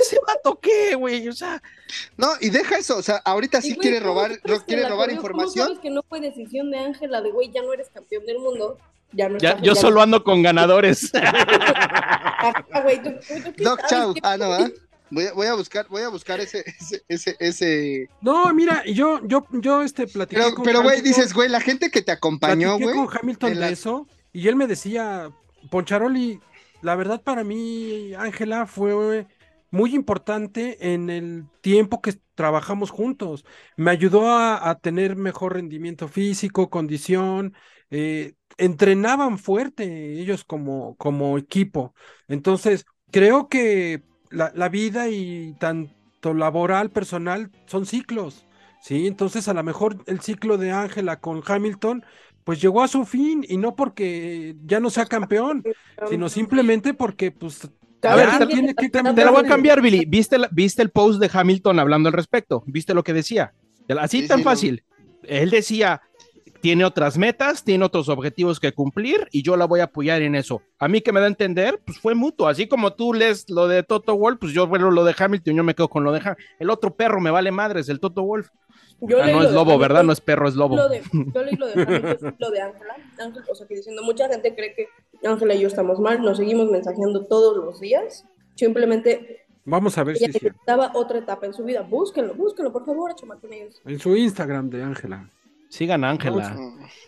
[0.02, 1.62] ese vato qué, güey, o sea,
[2.18, 5.22] no, y deja eso, o sea, ahorita sí güey, quiere ¿cómo robar, quiere robar corrió?
[5.22, 5.68] ¿Cómo información.
[5.68, 8.80] sabes que no fue decisión de Ángela de güey, ya no eres campeón del mundo?
[9.14, 11.12] Ya no ya, estás- yo ya- solo ando con ganadores.
[12.40, 14.72] Ah, güey, tú- tú- tú qué Doc sabes Chau, ah, no, ¿verdad?
[15.10, 18.10] Voy a, voy a buscar, voy a buscar ese, ese, ese, ese.
[18.20, 21.04] No, mira, yo, yo, yo, este, platiqué Pero, con pero, güey, Hamilton.
[21.04, 22.96] dices, güey, la gente que te acompañó, güey.
[22.96, 25.32] con Hamilton la- de eso y él me decía,
[25.70, 26.42] Poncharoli,
[26.82, 29.28] la verdad para mí, Ángela, fue
[29.70, 33.46] muy importante en el tiempo que trabajamos juntos.
[33.76, 37.54] Me ayudó a, a tener mejor rendimiento físico, condición,
[37.90, 41.94] eh, entrenaban fuerte ellos como, como equipo.
[42.28, 48.46] Entonces, creo que la, la vida y tanto laboral, personal, son ciclos.
[48.82, 52.04] Sí, entonces a lo mejor el ciclo de Ángela con Hamilton
[52.44, 55.64] pues llegó a su fin y no porque ya no sea campeón,
[56.10, 57.70] sino simplemente porque pues
[58.04, 60.06] A ver, ya te- tiene que Te lo voy a cambiar, Billy.
[60.06, 62.64] ¿Viste, la- ¿Viste el post de Hamilton hablando al respecto?
[62.66, 63.54] ¿Viste lo que decía?
[64.00, 64.84] Así Sí, tan sí, fácil.
[65.24, 66.02] Él decía,
[66.62, 70.36] tiene otras metas, tiene otros objetivos que cumplir y yo la voy a apoyar en
[70.36, 70.62] eso.
[70.80, 72.48] A mí que me da a entender, pues fue mutuo.
[72.48, 75.64] Así como tú lees lo de Toto Wolf, pues yo bueno lo de Hamilton, yo
[75.64, 76.46] me quedo con lo de Hamilton.
[76.60, 78.50] El otro perro me vale madres, el Toto Wolf.
[79.00, 80.04] Yo Ah, leí no lo es de lobo, Hamilton, ¿verdad?
[80.04, 80.76] No es perro, es lobo.
[80.76, 81.02] Lo de,
[81.34, 82.96] yo leí lo de Hamilton, lo de Ángela.
[83.20, 84.88] Ángel, o sea, que diciendo, mucha gente cree que
[85.28, 88.26] Ángela y yo estamos mal, nos seguimos mensajeando todos los días.
[88.56, 90.48] Simplemente Vamos a ver si ella cierto.
[90.48, 91.82] necesitaba otra etapa en su vida.
[91.82, 93.50] Búsquenlo, búsquenlo, por favor, chamacos.
[93.86, 95.30] En su Instagram de Ángela.
[95.70, 96.56] Sigan a Ángela.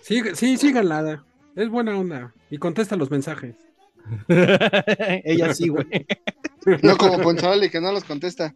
[0.02, 1.24] Sí, sí, síganla.
[1.56, 2.34] Es buena onda.
[2.50, 3.56] Y contesta los mensajes.
[4.28, 5.86] Ella sí, güey.
[6.84, 8.54] No como Poncharoli que no los contesta.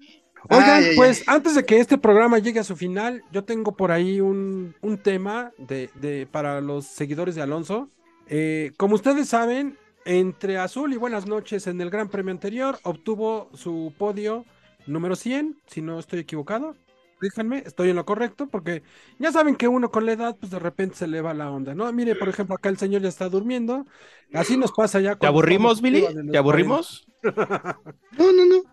[0.50, 3.78] Oigan, Ay, ay, pues antes de que este programa llegue a su final, yo tengo
[3.78, 7.90] por ahí un, un tema de, de- para los seguidores de Alonso.
[8.28, 13.50] Eh, como ustedes saben, entre Azul y Buenas noches en el Gran Premio anterior, obtuvo
[13.54, 14.46] su podio
[14.86, 16.76] número 100, si no estoy equivocado.
[17.24, 18.84] Díganme, estoy en lo correcto, porque
[19.18, 21.74] ya saben que uno con la edad, pues de repente se le va la onda,
[21.74, 21.92] ¿no?
[21.94, 23.86] Mire, por ejemplo, acá el señor ya está durmiendo.
[24.34, 25.16] Así nos pasa ya.
[25.16, 26.06] ¿Te aburrimos, Billy?
[26.32, 27.08] ¿Te aburrimos?
[28.18, 28.64] No, no, no.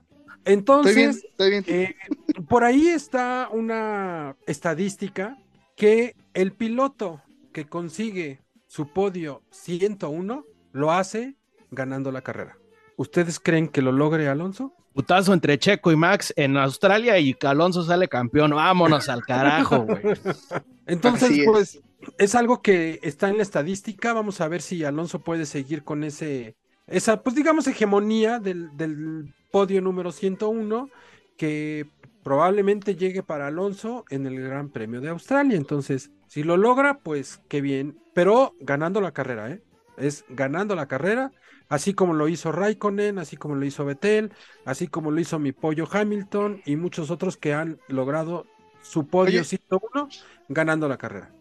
[0.45, 1.91] Entonces, Estoy bien, estoy bien.
[2.37, 5.39] eh, por ahí está una estadística
[5.77, 7.23] que el piloto
[7.53, 11.37] que consigue su podio 101 lo hace
[11.71, 12.59] ganando la carrera.
[12.97, 14.75] ¿Ustedes creen que lo logre Alonso?
[14.93, 18.51] Putazo entre Checo y Max en Australia y Alonso sale campeón.
[18.51, 20.03] Vámonos al carajo, güey.
[20.87, 21.47] Entonces, Así es.
[21.47, 21.81] pues,
[22.19, 24.13] es algo que está en la estadística.
[24.13, 29.33] Vamos a ver si Alonso puede seguir con ese, esa, pues digamos, hegemonía del, del
[29.51, 30.89] podio número 101,
[31.37, 31.89] que
[32.23, 35.57] probablemente llegue para Alonso en el Gran Premio de Australia.
[35.57, 37.99] Entonces, si lo logra, pues qué bien.
[38.15, 39.63] Pero ganando la carrera, ¿eh?
[39.97, 41.31] Es ganando la carrera,
[41.71, 44.33] así como lo hizo Raikkonen, así como lo hizo Vettel,
[44.67, 48.47] así como lo hizo mi pollo Hamilton y muchos otros que han logrado
[48.83, 49.45] su podio Oye.
[49.45, 50.09] 101
[50.49, 51.33] ganando la carrera.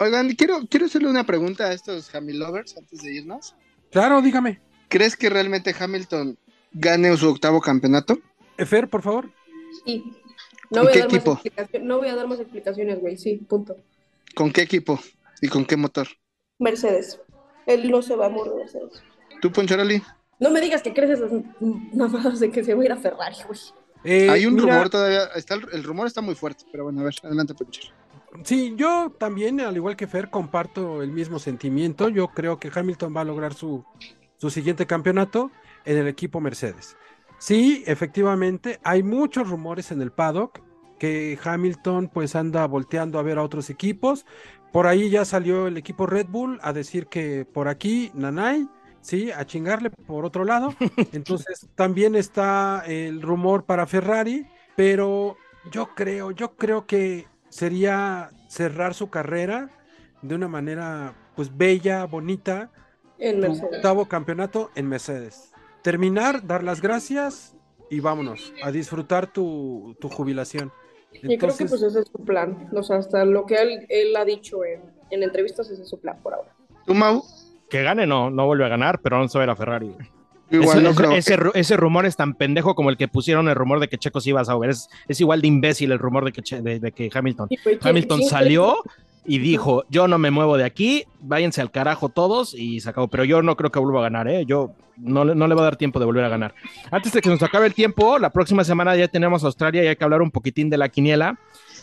[0.00, 3.54] Oigan, quiero, quiero hacerle una pregunta a estos Hamil lovers antes de irnos.
[3.92, 4.60] Claro, dígame.
[4.88, 6.36] ¿Crees que realmente Hamilton
[6.72, 8.18] gane su octavo campeonato?
[8.56, 9.30] Efer, por favor.
[9.84, 10.02] Sí.
[10.70, 11.40] ¿Con No voy, qué a dar equipo?
[11.56, 13.16] Más no voy a dar más explicaciones, güey.
[13.16, 13.76] Sí, punto.
[14.34, 14.98] ¿Con qué equipo?
[15.40, 16.08] ¿Y con qué motor?
[16.58, 17.20] Mercedes.
[17.66, 19.02] Él no se va a morir de Mercedes.
[19.44, 20.02] ¿Tú, Poncharoli?
[20.38, 21.30] No me digas que crees esas
[21.92, 23.60] mamadas de que se va a ir a Ferrari, güey.
[24.02, 27.02] Eh, Hay un mira, rumor todavía, está el, el rumor está muy fuerte, pero bueno,
[27.02, 27.92] a ver, adelante, Ponchar.
[28.42, 32.08] Sí, yo también, al igual que Fer, comparto el mismo sentimiento.
[32.08, 33.84] Yo creo que Hamilton va a lograr su,
[34.38, 35.50] su siguiente campeonato
[35.84, 36.96] en el equipo Mercedes.
[37.36, 40.62] Sí, efectivamente, hay muchos rumores en el paddock
[40.98, 44.24] que Hamilton pues anda volteando a ver a otros equipos.
[44.72, 48.66] Por ahí ya salió el equipo Red Bull a decir que por aquí Nanay,
[49.04, 50.74] sí, a chingarle por otro lado.
[51.12, 55.36] Entonces también está el rumor para Ferrari, pero
[55.70, 59.70] yo creo, yo creo que sería cerrar su carrera
[60.22, 62.70] de una manera pues bella, bonita,
[63.18, 63.76] En Mercedes.
[63.76, 65.52] octavo campeonato en Mercedes.
[65.82, 67.54] Terminar, dar las gracias
[67.90, 70.72] y vámonos a disfrutar tu, tu jubilación.
[71.12, 72.68] Y creo que Entonces, pues ese es su plan.
[72.74, 74.80] O sea, hasta lo que él, él ha dicho en,
[75.10, 76.54] en entrevistas, ese es su plan por ahora.
[76.86, 77.22] ¿Tú, Mau?
[77.74, 79.90] Que gane, no, no vuelve a ganar, pero no se va a ir a Ferrari.
[80.48, 81.50] Igual ese, no ese- creo.
[81.50, 84.20] ese ese rumor es tan pendejo como el que pusieron el rumor de que Checo
[84.20, 84.70] se iba a Sauber.
[84.70, 87.48] Es, es igual de imbécil el rumor de que, Che- de, de que Hamilton.
[87.50, 88.76] Y, güey, ¿quién- Hamilton salió
[89.26, 93.08] y dijo, yo no me muevo de aquí, váyanse al carajo todos y se acabó.
[93.08, 94.44] Pero yo no creo que vuelva a ganar, ¿eh?
[94.46, 96.54] Yo no, le- no le va a dar tiempo de volver a ganar.
[96.90, 99.96] Antes de que nos acabe el tiempo, la próxima semana ya tenemos Australia y hay
[99.96, 101.38] que hablar un poquitín de la quiniela.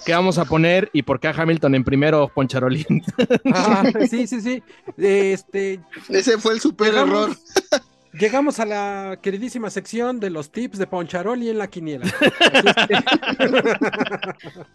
[0.05, 3.03] ¿Qué vamos a poner y por qué a Hamilton en primero, Poncharolín?
[3.53, 4.63] ah, sí, sí, sí.
[4.97, 5.79] Este,
[6.09, 7.29] Ese fue el super error.
[8.13, 12.05] Llegamos, a la queridísima sección de los tips de Poncharoli en la quiniela.
[12.05, 13.03] Así es que-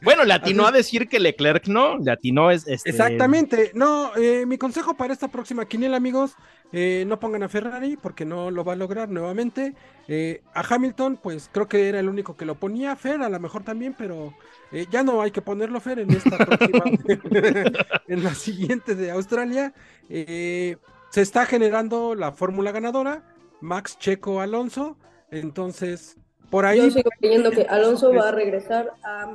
[0.02, 3.72] bueno, le atinó a decir que Leclerc no, le atinó es este, Exactamente.
[3.74, 6.34] No, eh, mi consejo para esta próxima quiniela, amigos,
[6.72, 9.74] eh, no pongan a Ferrari porque no lo va a lograr nuevamente.
[10.08, 12.96] Eh, a Hamilton, pues creo que era el único que lo ponía.
[12.96, 14.34] Fer, a lo mejor también, pero
[14.72, 16.84] eh, ya no hay que ponerlo Fer en esta próxima,
[18.08, 19.72] en la siguiente de Australia.
[20.08, 20.76] Eh,
[21.16, 23.22] se está generando la fórmula ganadora,
[23.62, 24.98] Max Checo Alonso.
[25.30, 26.18] Entonces,
[26.50, 26.76] por ahí.
[26.76, 29.32] Yo sigo creyendo que Alonso va a regresar a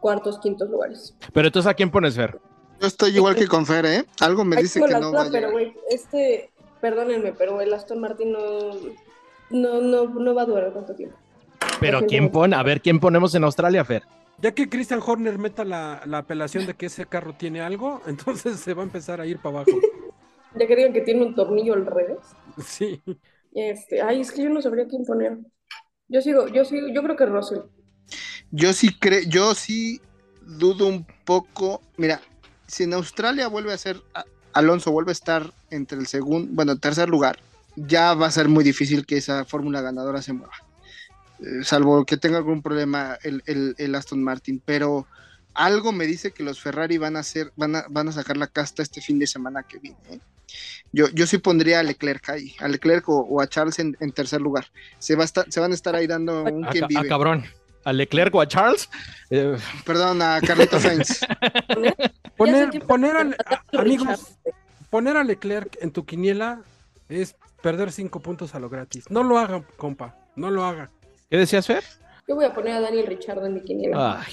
[0.00, 1.16] cuartos, quintos lugares.
[1.32, 2.38] Pero entonces, ¿a quién pones, Fer?
[2.82, 4.04] Yo estoy igual que con Fer, ¿eh?
[4.20, 6.50] Algo me Ahí dice que la no duda, va a pero güey, este,
[6.82, 8.72] perdónenme, pero el Aston Martin no,
[9.48, 11.16] no, no, no va a durar tanto tiempo.
[11.80, 14.02] Pero Por quién pone, a ver quién ponemos en Australia, Fer.
[14.36, 18.60] Ya que Christian Horner meta la, la apelación de que ese carro tiene algo, entonces
[18.60, 19.80] se va a empezar a ir para abajo.
[20.58, 22.18] Ya que digan que tiene un tornillo al revés.
[22.66, 23.00] Sí.
[23.54, 25.38] Este, ay, es que yo no sabría quién poner.
[26.08, 27.60] Yo sigo, yo sigo, yo creo que Russell.
[28.50, 30.00] Yo sí creo, yo sí
[30.42, 31.80] dudo un poco.
[31.96, 32.20] Mira,
[32.66, 34.00] si en Australia vuelve a ser
[34.52, 37.38] Alonso vuelve a estar entre el segundo, bueno, tercer lugar,
[37.76, 40.52] ya va a ser muy difícil que esa fórmula ganadora se mueva.
[41.40, 45.06] Eh, salvo que tenga algún problema el, el- el Aston Martin, pero
[45.54, 48.46] algo me dice que los Ferrari van a hacer, van a, van a sacar la
[48.46, 49.98] casta este fin de semana que viene.
[50.10, 50.20] ¿eh?
[50.92, 54.12] Yo, yo sí pondría a Leclerc ahí, a Leclerc o, o a Charles en, en
[54.12, 54.66] tercer lugar.
[54.98, 57.44] Se, va a estar, se van a estar ahí dando un A, quien a cabrón.
[57.84, 58.88] ¿A Leclerc o a Charles?
[59.30, 61.20] Eh, Perdón, a Carlito Sainz.
[62.36, 64.36] Poner, poner al- a- amigos,
[64.90, 66.60] poner a Leclerc en tu quiniela
[67.08, 69.10] es perder cinco puntos a lo gratis.
[69.10, 70.16] No lo haga, compa.
[70.36, 70.90] No lo haga.
[71.30, 71.82] ¿Qué decías, Fer?
[72.28, 74.20] Yo voy a poner a Daniel Richard en mi quiniela.
[74.22, 74.32] Ay,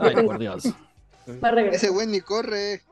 [0.00, 0.66] ay, por Dios.
[1.42, 1.74] Va a regresar.
[1.76, 2.82] Ese güey ni corre.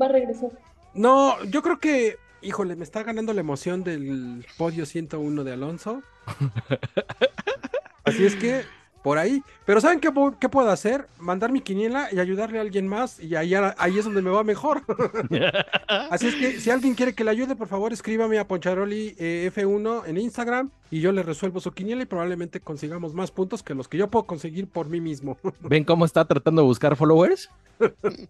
[0.00, 0.50] Va a regresar.
[0.94, 6.02] No, yo creo que, híjole, me está ganando la emoción del podio 101 de Alonso.
[8.04, 8.64] Así es que,
[9.04, 9.42] por ahí.
[9.66, 11.06] Pero ¿saben qué, qué puedo hacer?
[11.18, 14.42] Mandar mi quiniela y ayudarle a alguien más y ahí, ahí es donde me va
[14.42, 14.80] mejor.
[16.10, 19.50] Así es que si alguien quiere que le ayude, por favor escríbame a Poncharoli eh,
[19.54, 23.74] F1 en Instagram y yo le resuelvo su quiniela y probablemente consigamos más puntos que
[23.74, 25.36] los que yo puedo conseguir por mí mismo.
[25.60, 27.50] ¿Ven cómo está tratando de buscar followers?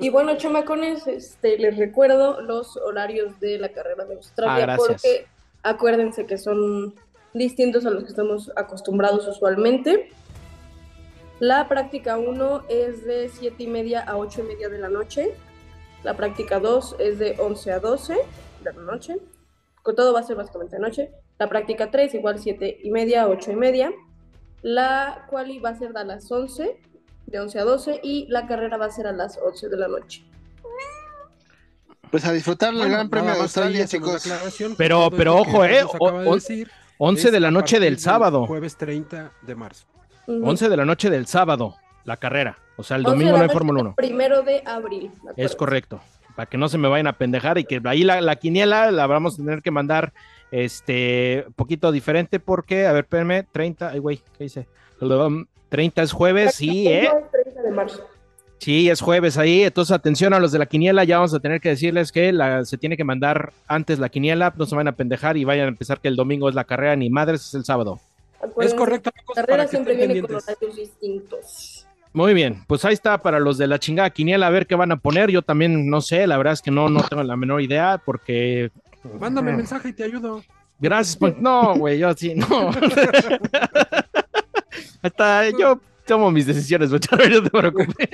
[0.00, 4.88] Y bueno, chamacones, este, les recuerdo los horarios de la carrera de Australia, Ah, gracias.
[5.02, 5.26] porque
[5.62, 6.94] acuérdense que son
[7.32, 10.10] distintos a los que estamos acostumbrados usualmente.
[11.44, 15.34] La práctica 1 es de 7 y media a 8 y media de la noche.
[16.02, 18.14] La práctica 2 es de 11 a 12
[18.62, 19.16] de la noche.
[19.82, 21.10] Con todo va a ser básicamente de noche.
[21.38, 23.92] La práctica 3 igual 7 y media a 8 y media.
[24.62, 26.80] La quali va a ser a las 11,
[27.26, 28.00] de 11 a 12.
[28.02, 30.24] Y la carrera va a ser a las 11 de la noche.
[32.10, 34.26] Pues a disfrutar el Bueno, Gran Premio de Australia, chicos.
[34.78, 38.46] Pero- pero ojo, eh, de decir 11 es de la noche del sábado.
[38.46, 39.84] Jueves 30 de marzo.
[40.26, 40.48] Ujú.
[40.48, 42.58] 11 de la noche del sábado, la carrera.
[42.76, 43.94] O sea, el 11 de domingo no hay Fórmula del 1.
[43.96, 45.10] Primero de abril.
[45.36, 46.00] Es correcto.
[46.34, 49.06] Para que no se me vayan a pendejar y que ahí la, la quiniela la
[49.06, 50.12] vamos a tener que mandar
[50.50, 54.66] este poquito diferente porque, a ver, espérenme, 30, ay güey, ¿qué dice?
[55.68, 57.04] 30 es jueves, sí, ¿eh?
[57.04, 58.06] Es 30 de marzo.
[58.58, 61.60] Sí, es jueves ahí, entonces atención a los de la quiniela, ya vamos a tener
[61.60, 64.92] que decirles que la, se tiene que mandar antes la quiniela, no se van a
[64.92, 67.64] pendejar y vayan a empezar que el domingo es la carrera, ni madres, es el
[67.64, 68.00] sábado.
[68.60, 71.86] Es correcto, La carrera siempre viene con horarios distintos.
[72.12, 74.92] Muy bien, pues ahí está para los de la chingada quiniela, a ver qué van
[74.92, 75.30] a poner.
[75.30, 78.70] Yo también no sé, la verdad es que no, no tengo la menor idea porque
[79.18, 80.42] Mándame mensaje y te ayudo.
[80.78, 82.70] Gracias, Pon- No, güey, yo sí, no.
[85.02, 87.08] Hasta yo tomo mis decisiones, no te
[87.50, 87.96] preocupes.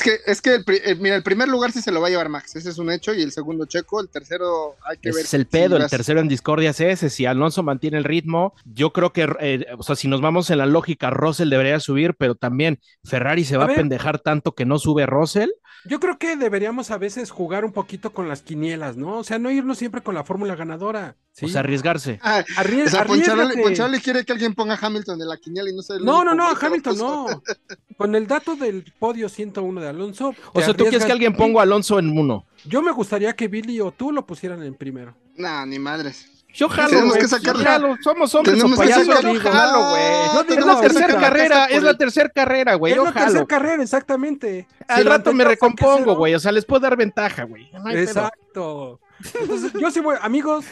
[0.00, 2.10] Es que, es que el, eh, mira, el primer lugar sí se lo va a
[2.10, 5.16] llevar Max, ese es un hecho, y el segundo Checo, el tercero hay que Ese
[5.18, 5.24] ver.
[5.26, 7.10] es el si pedo, el tercero en discordia es ese.
[7.10, 10.58] Si Alonso mantiene el ritmo, yo creo que, eh, o sea, si nos vamos en
[10.58, 13.76] la lógica, Russell debería subir, pero también Ferrari se va A a, ver.
[13.76, 15.50] pendejar tanto que no sube Russell.
[15.84, 19.18] Yo creo que deberíamos a veces jugar un poquito con las quinielas, ¿no?
[19.18, 21.16] O sea, no irnos siempre con la fórmula ganadora.
[21.32, 21.46] ¿sí?
[21.46, 22.18] O sea, arriesgarse.
[22.22, 23.04] Ah, o sea.
[23.04, 25.94] Poncharoli quiere que alguien ponga Hamilton en la quiniela y no sé.
[25.94, 27.26] el No, no, no, lo Hamilton no.
[27.96, 30.34] Con el dato del podio 101 de Alonso.
[30.52, 32.46] O sea, ¿tú quieres que alguien ponga a Alonso en uno?
[32.64, 35.14] Yo me gustaría que Billy o tú lo pusieran en primero.
[35.36, 36.26] Nah, ni madres.
[36.52, 37.96] Yo jalo, Tenemos que sacar- Yo jalo.
[38.02, 39.06] Somos hombres o Tenemos que payasos.
[39.14, 40.02] sacar- Yo jalo, güey.
[40.34, 42.92] No, es la tercera carrera, es la tercera carrera, güey.
[42.92, 44.66] es la tercera carrera, exactamente.
[44.88, 46.34] Al Si rato me recompongo, güey.
[46.34, 47.70] O sea, les puedo dar ventaja, güey.
[47.72, 49.00] No pedo.
[49.40, 50.64] Entonces, yo sí voy, amigos,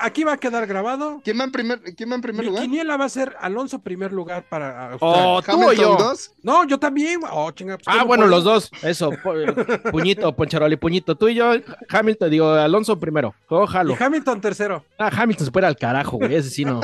[0.00, 1.20] aquí va a quedar grabado.
[1.24, 2.62] ¿Quién va en primer, quién va en primer Mi lugar?
[2.64, 5.26] quiniela va a ser Alonso primer lugar para Australia.
[5.26, 5.96] Oh, tú o Hamilton yo.
[5.96, 6.32] 2.
[6.42, 7.20] No, yo también.
[7.20, 7.32] güey.
[7.34, 8.36] Oh, chinga, pues, Ah, ¿cómo bueno, puedo?
[8.36, 8.70] los dos.
[8.82, 9.12] Eso.
[9.12, 11.14] eh, puñito, Poncharoli, puñito.
[11.16, 11.52] Tú y yo,
[11.88, 13.34] Hamilton, digo, Alonso primero.
[13.50, 13.96] Yo jalo.
[13.98, 14.84] Y Hamilton tercero.
[14.98, 16.34] Ah, Hamilton se fuera al carajo, güey.
[16.34, 16.80] Ese sí no.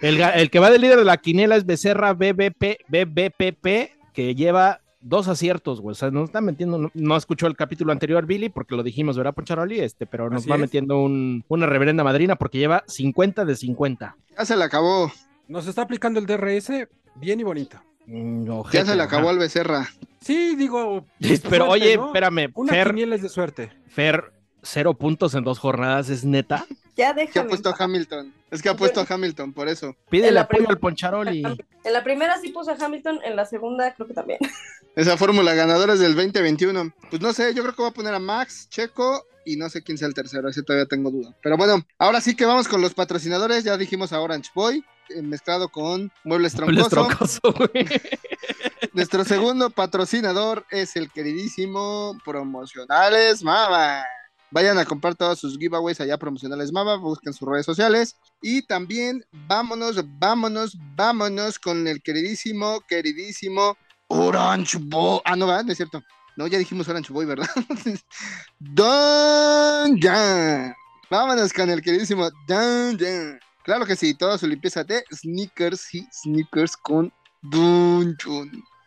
[0.00, 4.80] El, el que va de líder de la quiniela es Becerra BBP, BBPP, que lleva
[5.08, 5.92] dos aciertos, güey.
[5.92, 6.78] O sea, nos está metiendo.
[6.78, 9.80] No, no escuchó el capítulo anterior, Billy, porque lo dijimos, ¿verdad, Poncharoli?
[9.80, 10.60] Este, pero nos Así va es.
[10.62, 14.16] metiendo un- una reverenda madrina porque lleva 50 de 50.
[14.36, 15.10] Ya se le acabó.
[15.48, 17.80] Nos está aplicando el DRS bien y bonito.
[18.06, 19.30] Mm, Ya se le acabó ajá.
[19.30, 19.88] al Becerra.
[20.20, 21.04] Sí, digo.
[21.20, 22.06] Pero suerte, oye, ¿no?
[22.06, 23.72] espérame, Una Fer, es de suerte.
[23.88, 24.32] Fer,
[24.62, 26.66] cero puntos en dos jornadas, ¿es neta?
[26.96, 27.48] Ya Que ha déjame.
[27.50, 28.32] puesto a Hamilton.
[28.50, 29.94] Es que ha puesto a Hamilton, por eso.
[30.08, 31.42] Pídele En la apoyo primera- al Poncharoli.
[31.84, 34.38] En la primera sí puse a Hamilton, en la segunda creo que también.
[34.96, 36.90] Esa fórmula ganadora es del 2021.
[37.10, 39.82] Pues no sé, yo creo que voy a poner a Max, Checo y no sé
[39.82, 40.48] quién sea el tercero.
[40.48, 41.36] Ese todavía tengo duda.
[41.42, 43.62] Pero bueno, ahora sí que vamos con los patrocinadores.
[43.62, 47.40] Ya dijimos a Orange Boy, eh, mezclado con Muebles Muebles Troncoso.
[47.40, 47.86] troncoso, güey.
[48.94, 54.02] Nuestro segundo patrocinador es el queridísimo Promocionales Mama.
[54.50, 58.16] Vayan a comprar todos sus giveaways allá Promocionales Mama, busquen sus redes sociales.
[58.40, 63.76] Y también vámonos, vámonos, vámonos con el queridísimo, queridísimo
[64.08, 65.20] Orange Boy.
[65.24, 65.64] Ah, no, ¿verdad?
[65.64, 66.02] no es cierto.
[66.36, 67.48] No, ya dijimos Orange Boy, ¿verdad?
[68.58, 70.74] Don Jan.
[71.10, 73.38] Vámonos con el queridísimo Don Jan.
[73.64, 78.16] Claro que sí, toda su limpieza de sneakers y sneakers con Don.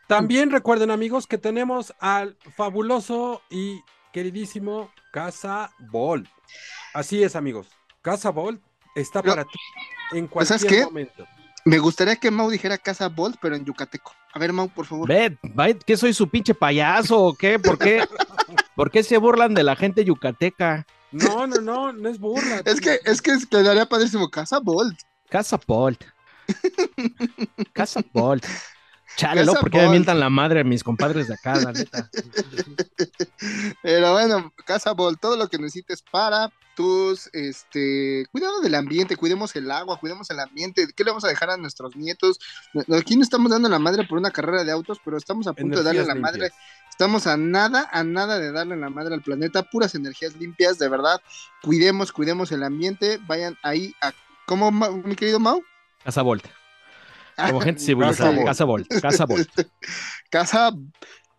[0.07, 3.81] También recuerden, amigos, que tenemos al fabuloso y
[4.13, 6.27] queridísimo Casa Bolt.
[6.93, 7.67] Así es, amigos.
[8.01, 8.61] Casa Bolt
[8.95, 9.59] está Pero- para ti
[10.13, 10.85] en ¿Pues ¿sabes cualquier qué?
[10.85, 11.27] momento.
[11.65, 14.13] Me gustaría que Mau dijera Casa Bolt, pero en yucateco.
[14.33, 15.07] A ver, Mau, por favor.
[15.07, 17.57] Ve, va, ¿qué soy su pinche payaso o qué?
[17.57, 18.07] ¿Por qué?
[18.75, 20.85] ¿Por qué se burlan de la gente yucateca?
[21.11, 22.61] No, no, no, no es burla.
[22.65, 24.99] Es que, es que quedaría padrísimo Casa Bolt.
[25.29, 26.03] Casa Bolt.
[27.73, 28.45] Casa Bolt.
[29.19, 29.53] Chale, ¿no?
[29.53, 32.09] ¿por qué me mientan la madre a mis compadres de acá, la neta?
[33.83, 39.53] Pero bueno, Casa Bolt, todo lo que necesites para tus, este, cuidado del ambiente, cuidemos
[39.57, 40.87] el agua, cuidemos el ambiente.
[40.95, 42.39] ¿Qué le vamos a dejar a nuestros nietos?
[42.97, 45.79] Aquí no estamos dando la madre por una carrera de autos, pero estamos a punto
[45.79, 46.51] de darle la madre.
[46.89, 50.87] Estamos a nada, a nada de darle la madre al planeta, puras energías limpias, de
[50.87, 51.19] verdad.
[51.61, 53.19] Cuidemos, cuidemos el ambiente.
[53.27, 54.13] Vayan ahí a,
[54.45, 55.61] ¿cómo, mi querido Mau?
[56.05, 56.58] Casa Bolt.
[57.47, 58.31] Como gente civilizada.
[58.31, 58.45] Bolt.
[58.45, 58.87] Casa Bolt.
[59.01, 59.49] Casa Bolt.
[60.29, 60.71] Casa,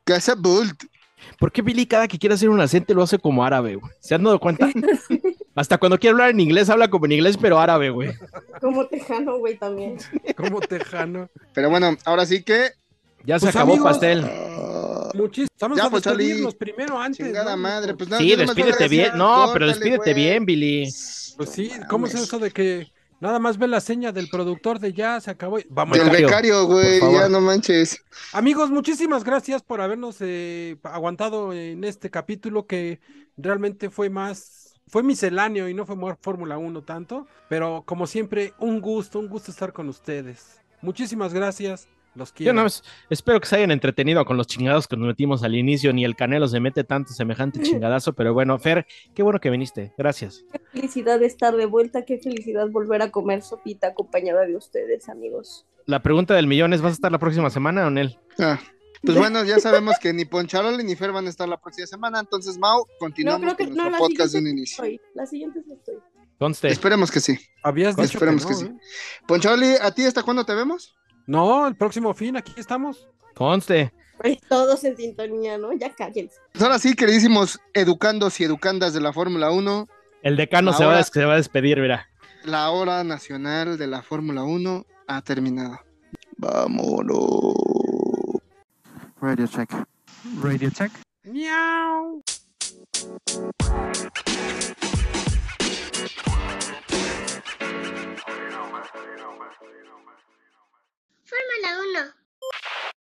[0.04, 0.82] Casa Bolt.
[1.38, 3.92] ¿Por qué Billy cada que quiere hacer un acento lo hace como árabe, güey?
[4.00, 4.68] ¿Se han dado cuenta?
[5.54, 8.12] Hasta cuando quiere hablar en inglés, habla como en inglés, pero árabe, güey.
[8.60, 9.96] Como tejano, güey, también.
[10.36, 11.28] Como tejano.
[11.54, 12.70] Pero bueno, ahora sí que.
[13.24, 14.24] Ya se Pues, acabó amigos, pastel.
[14.24, 15.48] ah, Muchísimo.
[15.60, 17.24] Vamos Ya, a pues, primero antes.
[17.26, 17.62] chingada ¿no?
[17.62, 17.94] madre.
[17.94, 19.12] Pues, no, Sí, despídete bien.
[19.16, 20.14] No, pero despídete güey.
[20.14, 20.82] bien, Billy.
[21.36, 22.90] Pues sí, ¿cómo es eso de que
[23.20, 25.58] nada más ve la seña del productor de ya se acabó?
[25.68, 25.98] Vamos.
[25.98, 28.02] Del Becario, güey, ya no manches.
[28.32, 33.00] Amigos, muchísimas gracias por habernos eh, aguantado en este capítulo que
[33.36, 38.80] realmente fue más, fue misceláneo y no fue Fórmula 1 tanto, pero como siempre, un
[38.80, 40.60] gusto, un gusto estar con ustedes.
[40.82, 42.54] Muchísimas gracias, los Yo quiero.
[42.62, 45.92] más espero que se hayan entretenido con los chingados que nos metimos al inicio.
[45.92, 49.92] Ni el Canelo se mete tanto semejante chingadazo, pero bueno, Fer, qué bueno que viniste.
[49.96, 50.44] Gracias.
[50.52, 55.66] Qué felicidad estar de vuelta, qué felicidad volver a comer sopita acompañada de ustedes, amigos.
[55.86, 58.18] La pregunta del millón es: ¿vas a estar la próxima semana o Nel?
[58.38, 58.58] Ah,
[59.02, 62.20] pues bueno, ya sabemos que ni Poncharoli ni Fer van a estar la próxima semana.
[62.20, 64.84] Entonces, Mau, No, continuamos creo que con no, nuestro podcast de un inicio.
[64.84, 65.00] estoy.
[65.14, 65.94] La siguiente estoy.
[66.38, 66.68] Conste.
[66.68, 67.38] Esperemos que sí.
[67.62, 68.66] Habías dicho Esperemos que, que no, sí.
[68.66, 69.24] ¿eh?
[69.26, 70.94] Poncharoli, ¿a ti hasta cuándo te vemos?
[71.26, 73.08] No, el próximo fin, aquí estamos.
[73.34, 73.92] Conste.
[74.18, 75.72] Pues todos en sintonía, ¿no?
[75.72, 76.36] Ya cállense.
[76.52, 79.88] Pues ahora sí, queridísimos educandos y educandas de la Fórmula 1.
[80.22, 82.06] El decano se, va a despedir, mira.
[82.44, 85.80] La hora nacional de la Fórmula 1 ha terminado.
[86.36, 87.54] Vámonos.
[89.20, 89.70] Radio check.
[90.42, 90.92] Radio check.
[91.24, 92.22] Miau.
[101.30, 102.99] Fórmula Uno.